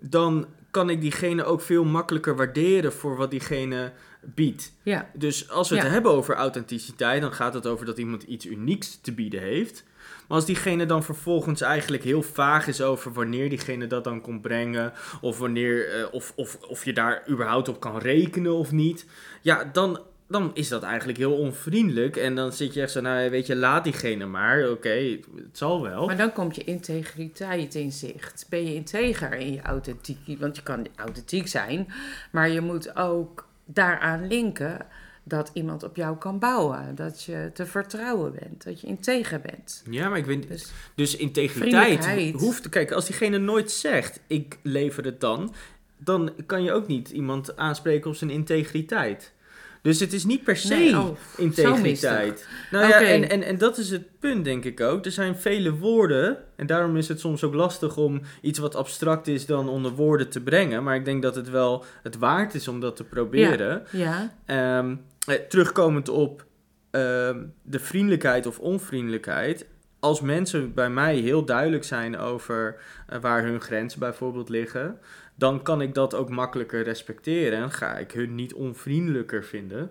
dan 0.00 0.46
kan 0.70 0.90
ik 0.90 1.00
diegene 1.00 1.44
ook 1.44 1.60
veel 1.60 1.84
makkelijker 1.84 2.36
waarderen 2.36 2.92
voor 2.92 3.16
wat 3.16 3.30
diegene 3.30 3.92
biedt. 4.24 4.72
ja, 4.82 5.08
Dus 5.14 5.50
als 5.50 5.68
we 5.68 5.74
het 5.74 5.84
Ja. 5.84 5.90
hebben 5.90 6.12
over 6.12 6.34
authenticiteit, 6.34 7.20
dan 7.20 7.32
gaat 7.32 7.54
het 7.54 7.66
over 7.66 7.86
dat 7.86 7.98
iemand 7.98 8.22
iets 8.22 8.46
unieks 8.46 8.98
te 9.02 9.12
bieden 9.12 9.40
heeft. 9.40 9.84
Maar 10.28 10.36
als 10.36 10.46
diegene 10.46 10.86
dan 10.86 11.02
vervolgens 11.04 11.60
eigenlijk 11.60 12.02
heel 12.04 12.22
vaag 12.22 12.66
is 12.66 12.82
over 12.82 13.12
wanneer 13.12 13.48
diegene 13.48 13.86
dat 13.86 14.04
dan 14.04 14.20
komt 14.20 14.42
brengen, 14.42 14.92
of 15.20 15.38
wanneer, 15.38 15.88
eh, 15.94 16.06
of, 16.14 16.32
of, 16.36 16.58
of 16.68 16.84
je 16.84 16.92
daar 16.92 17.22
überhaupt 17.28 17.68
op 17.68 17.80
kan 17.80 17.98
rekenen 17.98 18.52
of 18.54 18.72
niet, 18.72 19.06
ja, 19.40 19.64
dan, 19.72 20.00
dan 20.28 20.50
is 20.54 20.68
dat 20.68 20.82
eigenlijk 20.82 21.18
heel 21.18 21.32
onvriendelijk. 21.36 22.16
En 22.16 22.34
dan 22.34 22.52
zit 22.52 22.74
je 22.74 22.80
echt 22.82 22.90
zo, 22.92 23.00
nou 23.00 23.30
weet 23.30 23.46
je, 23.46 23.56
laat 23.56 23.84
diegene 23.84 24.26
maar, 24.26 24.70
oké, 24.70 25.18
het 25.36 25.58
zal 25.58 25.82
wel. 25.82 26.06
maar 26.06 26.16
dan 26.16 26.32
komt 26.32 26.54
je 26.56 26.64
integriteit 26.64 27.74
in 27.74 27.92
zicht. 27.92 28.46
Ben 28.48 28.64
je 28.64 28.74
integer 28.74 29.32
in 29.34 29.52
je 29.52 29.62
authentiek? 29.62 30.38
Want 30.40 30.56
je 30.56 30.62
kan 30.62 30.86
authentiek 30.96 31.48
zijn, 31.48 31.92
maar 32.32 32.48
je 32.48 32.60
moet 32.60 32.96
ook 32.96 33.50
daaraan 33.64 34.26
linken 34.26 34.86
dat 35.22 35.50
iemand 35.52 35.82
op 35.82 35.96
jou 35.96 36.16
kan 36.16 36.38
bouwen. 36.38 36.94
Dat 36.94 37.22
je 37.22 37.50
te 37.54 37.66
vertrouwen 37.66 38.32
bent, 38.32 38.64
dat 38.64 38.80
je 38.80 38.86
integer 38.86 39.40
bent. 39.40 39.82
Ja, 39.90 40.08
maar 40.08 40.18
ik 40.18 40.24
weet 40.24 40.48
Dus 40.48 40.72
Dus 40.94 41.16
integriteit 41.16 42.32
hoeft... 42.32 42.68
Kijk, 42.68 42.92
als 42.92 43.06
diegene 43.06 43.38
nooit 43.38 43.70
zegt, 43.70 44.20
ik 44.26 44.58
lever 44.62 45.04
het 45.04 45.20
dan... 45.20 45.54
dan 45.98 46.32
kan 46.46 46.62
je 46.62 46.72
ook 46.72 46.86
niet 46.86 47.10
iemand 47.10 47.56
aanspreken 47.56 48.10
op 48.10 48.16
zijn 48.16 48.30
integriteit. 48.30 49.32
Dus 49.82 50.00
het 50.00 50.12
is 50.12 50.24
niet 50.24 50.44
per 50.44 50.56
se 50.56 50.74
Nee, 50.74 50.98
oh, 50.98 51.16
integriteit. 51.36 52.48
Nou 52.70 52.88
ja, 52.88 53.00
en, 53.00 53.30
en, 53.30 53.42
en 53.42 53.58
dat 53.58 53.78
is 53.78 53.90
het 53.90 54.18
punt, 54.18 54.44
denk 54.44 54.64
ik 54.64 54.80
ook. 54.80 55.04
Er 55.04 55.10
zijn 55.10 55.36
vele 55.36 55.74
woorden... 55.74 56.38
en 56.56 56.66
daarom 56.66 56.96
is 56.96 57.08
het 57.08 57.20
soms 57.20 57.44
ook 57.44 57.54
lastig 57.54 57.96
om 57.96 58.20
iets 58.40 58.58
wat 58.58 58.74
abstract 58.74 59.26
is... 59.26 59.46
dan 59.46 59.68
onder 59.68 59.92
woorden 59.92 60.28
te 60.28 60.40
brengen. 60.40 60.82
Maar 60.82 60.96
ik 60.96 61.04
denk 61.04 61.22
dat 61.22 61.34
het 61.34 61.50
wel 61.50 61.84
het 62.02 62.18
waard 62.18 62.54
is 62.54 62.68
om 62.68 62.80
dat 62.80 62.96
te 62.96 63.04
proberen. 63.04 63.82
ja, 63.90 64.34
Ehm, 64.46 64.94
eh, 65.26 65.34
terugkomend 65.34 66.08
op 66.08 66.44
ehm, 66.90 67.44
de 67.62 67.78
vriendelijkheid 67.78 68.46
of 68.46 68.58
onvriendelijkheid. 68.58 69.66
Als 70.00 70.20
mensen 70.20 70.74
bij 70.74 70.90
mij 70.90 71.16
heel 71.16 71.44
duidelijk 71.44 71.84
zijn 71.84 72.18
over 72.18 72.76
eh, 73.06 73.20
waar 73.20 73.42
hun 73.42 73.60
grenzen 73.60 73.98
bijvoorbeeld 73.98 74.48
liggen, 74.48 74.98
dan 75.34 75.62
kan 75.62 75.80
ik 75.80 75.94
dat 75.94 76.14
ook 76.14 76.28
makkelijker 76.30 76.82
respecteren. 76.82 77.58
En 77.58 77.70
ga 77.72 77.96
ik 77.98 78.12
hun 78.12 78.34
niet 78.34 78.54
onvriendelijker 78.54 79.44
vinden, 79.44 79.90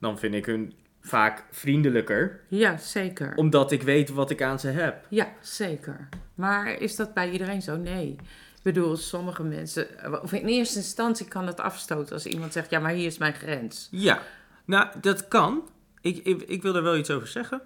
dan 0.00 0.18
vind 0.18 0.34
ik 0.34 0.46
hun 0.46 0.72
vaak 1.00 1.44
vriendelijker, 1.50 2.40
ja, 2.48 2.76
zeker. 2.76 3.32
omdat 3.36 3.72
ik 3.72 3.82
weet 3.82 4.08
wat 4.10 4.30
ik 4.30 4.42
aan 4.42 4.60
ze 4.60 4.68
heb. 4.68 5.06
Ja, 5.08 5.32
zeker. 5.40 6.08
Maar 6.34 6.80
is 6.80 6.96
dat 6.96 7.14
bij 7.14 7.30
iedereen 7.30 7.62
zo? 7.62 7.76
Nee. 7.76 8.10
Ik 8.56 8.72
bedoel, 8.72 8.96
sommige 8.96 9.42
mensen, 9.42 9.86
of 10.22 10.32
in 10.32 10.46
eerste 10.46 10.78
instantie 10.78 11.28
kan 11.28 11.46
het 11.46 11.60
afstoten 11.60 12.14
als 12.14 12.26
iemand 12.26 12.52
zegt, 12.52 12.70
ja, 12.70 12.78
maar 12.80 12.92
hier 12.92 13.06
is 13.06 13.18
mijn 13.18 13.34
grens. 13.34 13.88
Ja, 13.90 14.22
nou, 14.64 14.88
dat 15.00 15.28
kan. 15.28 15.68
Ik, 16.00 16.16
ik, 16.26 16.42
ik 16.42 16.62
wil 16.62 16.74
er 16.76 16.82
wel 16.82 16.96
iets 16.96 17.10
over 17.10 17.28
zeggen. 17.28 17.62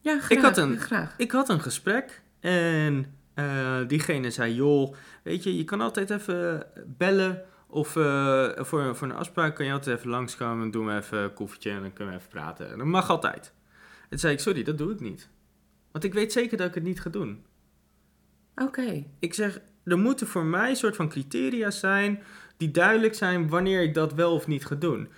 Ja, 0.00 0.18
graag. 0.18 0.30
Ik 0.30 0.38
had 0.40 0.56
een- 0.56 0.78
graag. 0.78 1.14
Ik 1.16 1.30
had 1.30 1.48
een 1.48 1.60
gesprek 1.60 2.22
en 2.40 3.14
eh, 3.34 3.78
diegene 3.86 4.30
zei: 4.30 4.54
Joh, 4.54 4.94
weet 5.22 5.42
je, 5.42 5.56
je 5.56 5.64
kan 5.64 5.80
altijd 5.80 6.10
even 6.10 6.66
bellen. 6.86 7.42
Of 7.66 7.96
eh, 7.96 8.48
voor, 8.56 8.96
voor 8.96 9.08
een 9.08 9.14
afspraak 9.14 9.56
kan 9.56 9.66
je 9.66 9.72
altijd 9.72 9.98
even 9.98 10.10
langskomen. 10.10 10.70
Doen 10.70 10.86
we 10.86 10.96
even 10.96 11.18
een 11.18 11.34
koffietje 11.34 11.70
en 11.70 11.80
dan 11.80 11.92
kunnen 11.92 12.14
we 12.14 12.20
even 12.20 12.30
praten. 12.30 12.70
En 12.70 12.78
dat 12.78 12.86
mag 12.86 13.10
altijd. 13.10 13.52
En 14.02 14.08
toen 14.08 14.18
zei 14.18 14.32
ik: 14.32 14.40
Sorry, 14.40 14.62
dat 14.62 14.78
doe 14.78 14.92
ik 14.92 15.00
niet. 15.00 15.28
Want 15.92 16.04
ik 16.04 16.14
weet 16.14 16.32
zeker 16.32 16.56
dat 16.56 16.68
ik 16.68 16.74
het 16.74 16.82
niet 16.82 17.00
ga 17.00 17.10
doen. 17.10 17.44
Oké. 18.54 19.04
Ik 19.18 19.34
zeg: 19.34 19.60
Er 19.84 19.98
moeten 19.98 20.26
voor 20.26 20.44
mij 20.44 20.70
een 20.70 20.76
soort 20.76 20.96
van 20.96 21.08
criteria 21.08 21.70
zijn. 21.70 22.22
die 22.56 22.70
duidelijk 22.70 23.14
zijn 23.14 23.48
wanneer 23.48 23.82
ik 23.82 23.94
dat 23.94 24.12
wel 24.12 24.34
of 24.34 24.46
niet 24.46 24.66
ga 24.66 24.74
doen. 24.74 25.08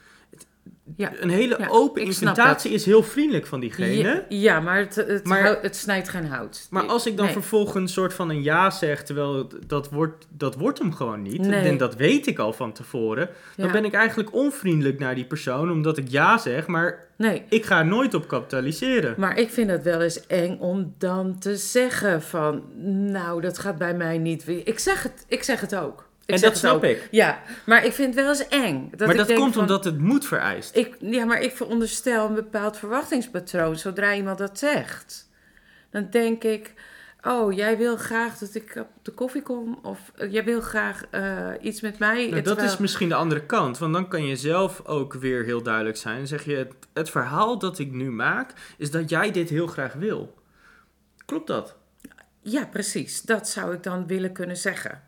Ja. 0.96 1.12
Een 1.20 1.28
hele 1.30 1.56
Ja, 1.58 1.66
open 1.68 2.02
inventatie 2.02 2.70
is 2.70 2.84
heel 2.84 3.02
vriendelijk 3.02 3.46
van 3.46 3.60
diegene. 3.60 3.92
Ja, 3.94 4.22
ja, 4.28 4.60
maar, 4.60 4.78
het, 4.78 4.94
het, 4.94 5.24
Maar- 5.24 5.58
het 5.62 5.76
snijdt 5.76 6.08
geen 6.08 6.26
hout. 6.26 6.66
Maar 6.70 6.82
als 6.82 7.06
ik 7.06 7.16
dan 7.16 7.24
Nee. 7.24 7.34
vervolgens 7.34 7.76
een 7.82 7.88
soort 7.88 8.14
van 8.14 8.30
een 8.30 8.42
ja 8.42 8.70
zeg, 8.70 9.02
terwijl 9.02 9.48
dat 9.66 9.90
wordt, 9.90 10.26
dat 10.30 10.54
wordt 10.54 10.78
hem 10.78 10.92
gewoon 10.94 11.22
niet, 11.22 11.38
Nee. 11.40 11.68
en 11.68 11.76
dat 11.76 11.94
weet 11.96 12.26
ik 12.26 12.38
al 12.38 12.52
van 12.52 12.72
tevoren, 12.72 13.28
dan 13.56 13.72
ben 13.72 13.84
ik 13.84 13.92
eigenlijk 13.92 14.34
onvriendelijk 14.34 14.98
naar 14.98 15.14
die 15.14 15.24
persoon, 15.26 15.70
omdat 15.70 15.98
ik 15.98 16.08
ja 16.08 16.38
zeg, 16.38 16.66
maar 16.66 17.04
Nee, 17.16 17.42
ik 17.48 17.64
ga 17.64 17.78
er 17.78 17.86
nooit 17.86 18.14
op 18.14 18.28
kapitaliseren. 18.28 19.14
maar 19.18 19.38
ik 19.38 19.50
vind 19.50 19.70
het 19.70 19.82
wel 19.82 20.00
eens 20.00 20.26
eng 20.26 20.58
om 20.58 20.94
dan 20.98 21.38
te 21.38 21.56
zeggen 21.56 22.22
van, 22.22 22.62
nou, 23.10 23.40
dat 23.40 23.58
gaat 23.58 23.78
bij 23.78 23.94
mij 23.94 24.18
niet. 24.18 24.48
Ik 24.64 24.78
zeg 24.78 25.02
het, 25.02 25.24
ik 25.28 25.42
zeg 25.42 25.60
het 25.60 25.76
ook. 25.76 26.05
Ik 26.26 26.34
en 26.34 26.40
dat 26.40 26.56
snap 26.56 26.74
ook. 26.76 26.82
ik. 26.82 27.08
Ja, 27.10 27.42
maar 27.66 27.84
ik 27.84 27.92
vind 27.92 28.14
het 28.14 28.24
wel 28.24 28.28
eens 28.34 28.48
eng. 28.48 28.90
Dat 28.96 29.06
maar 29.06 29.16
dat 29.16 29.32
komt 29.32 29.52
van, 29.52 29.62
omdat 29.62 29.84
het 29.84 29.98
moet 29.98 30.26
vereist. 30.26 30.76
Ik, 30.76 30.96
ja, 31.00 31.24
maar 31.24 31.40
ik 31.40 31.56
veronderstel 31.56 32.26
een 32.28 32.34
bepaald 32.34 32.76
verwachtingspatroon 32.76 33.76
zodra 33.76 34.14
iemand 34.14 34.38
dat 34.38 34.58
zegt. 34.58 35.28
Dan 35.90 36.06
denk 36.10 36.44
ik, 36.44 36.72
oh, 37.22 37.52
jij 37.52 37.76
wil 37.78 37.96
graag 37.96 38.38
dat 38.38 38.54
ik 38.54 38.74
op 38.76 38.88
de 39.02 39.10
koffie 39.10 39.42
kom. 39.42 39.78
Of 39.82 40.12
jij 40.30 40.44
wil 40.44 40.60
graag 40.60 41.04
eh, 41.10 41.48
iets 41.60 41.80
met 41.80 41.98
mij. 41.98 42.22
Nou, 42.22 42.34
dat 42.34 42.44
terwijl- 42.44 42.68
is 42.68 42.78
misschien 42.78 43.08
de 43.08 43.14
andere 43.14 43.46
kant, 43.46 43.78
want 43.78 43.92
dan 43.92 44.08
kan 44.08 44.26
je 44.26 44.36
zelf 44.36 44.82
ook 44.84 45.12
weer 45.14 45.44
heel 45.44 45.62
duidelijk 45.62 45.96
zijn. 45.96 46.16
Dan 46.16 46.26
zeg 46.26 46.44
je, 46.44 46.56
het, 46.56 46.72
het 46.92 47.10
verhaal 47.10 47.58
dat 47.58 47.78
ik 47.78 47.92
nu 47.92 48.10
maak, 48.10 48.52
is 48.78 48.90
dat 48.90 49.10
jij 49.10 49.30
dit 49.30 49.48
heel 49.48 49.66
graag 49.66 49.92
wil. 49.92 50.34
Klopt 51.24 51.46
dat? 51.46 51.76
Ja, 52.40 52.64
precies. 52.64 53.22
Dat 53.22 53.48
zou 53.48 53.74
ik 53.74 53.82
dan 53.82 54.06
willen 54.06 54.32
kunnen 54.32 54.56
zeggen. 54.56 55.02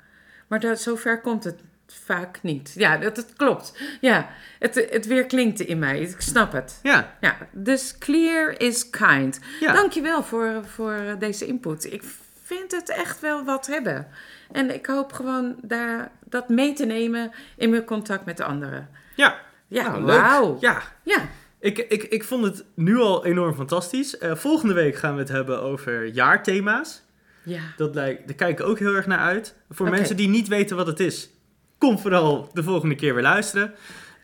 Maar 0.49 0.61
dat, 0.61 0.81
zover 0.81 1.21
komt 1.21 1.45
het 1.45 1.61
vaak 1.87 2.39
niet. 2.43 2.73
Ja, 2.75 2.97
dat, 2.97 3.17
dat 3.17 3.33
klopt. 3.37 3.79
Ja, 4.01 4.29
het, 4.59 4.87
het 4.91 5.07
weer 5.07 5.27
klinkt 5.27 5.61
in 5.61 5.79
mij. 5.79 6.01
Ik 6.01 6.21
snap 6.21 6.53
het. 6.53 6.79
Ja, 6.83 7.17
Ja, 7.21 7.37
dus 7.53 7.99
clear 7.99 8.61
is 8.61 8.91
kind. 8.91 9.41
ja. 9.61 9.73
Dankjewel 9.73 10.23
voor, 10.23 10.65
voor 10.67 11.17
deze 11.19 11.47
input. 11.47 11.93
Ik 11.93 12.03
vind 12.45 12.71
het 12.73 12.89
echt 12.89 13.21
wel 13.21 13.45
wat 13.45 13.67
hebben. 13.67 14.07
En 14.53 14.75
ik 14.75 14.87
hoop 14.87 15.13
gewoon 15.13 15.57
daar, 15.63 16.11
dat 16.25 16.49
mee 16.49 16.73
te 16.73 16.85
nemen 16.87 17.31
in 17.57 17.71
mijn 17.71 17.85
contact 17.85 18.25
met 18.25 18.37
de 18.37 18.45
anderen. 18.45 18.89
ja. 19.15 19.47
Ja, 19.71 19.91
Nou, 19.91 20.03
wauw. 20.05 20.57
Ja, 20.61 20.83
Ja, 21.03 21.29
Ik, 21.61 21.79
ik, 21.79 22.03
ik 22.03 22.25
vond 22.25 22.45
het 22.45 22.65
nu 22.75 22.97
al 22.99 23.25
enorm 23.25 23.55
fantastisch. 23.55 24.19
Eh, 24.19 24.35
volgende 24.35 24.75
week 24.75 24.97
gaan 24.97 25.15
we 25.15 25.21
het 25.21 25.29
hebben 25.29 25.63
over 25.63 26.07
jaarthema's. 26.07 27.03
Ja. 27.49 27.61
Dat 27.77 27.95
lijkt, 27.95 28.27
daar 28.27 28.37
kijk 28.37 28.61
ik 28.61 28.67
ook 28.67 28.79
heel 28.79 28.95
erg 28.95 29.07
naar 29.07 29.19
uit. 29.19 29.55
Voor 29.71 29.91
mensen 29.91 30.17
die 30.17 30.29
niet 30.29 30.49
weten 30.49 30.77
wat 30.77 30.87
het 30.87 31.01
is, 31.01 31.31
kom 31.79 31.99
vooral 31.99 32.51
de 32.53 32.63
volgende 32.63 32.95
keer 32.95 33.15
weer 33.15 33.23
luisteren. 33.23 33.75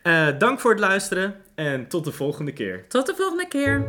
Eh, 0.03 0.27
dank 0.37 0.59
voor 0.59 0.71
het 0.71 0.79
luisteren 0.79 1.35
en 1.55 1.87
tot 1.87 2.03
de 2.03 2.11
volgende 2.11 2.51
keer. 2.53 2.85
Tot 2.87 3.05
de 3.05 3.15
volgende 3.15 3.47
keer. 3.47 3.83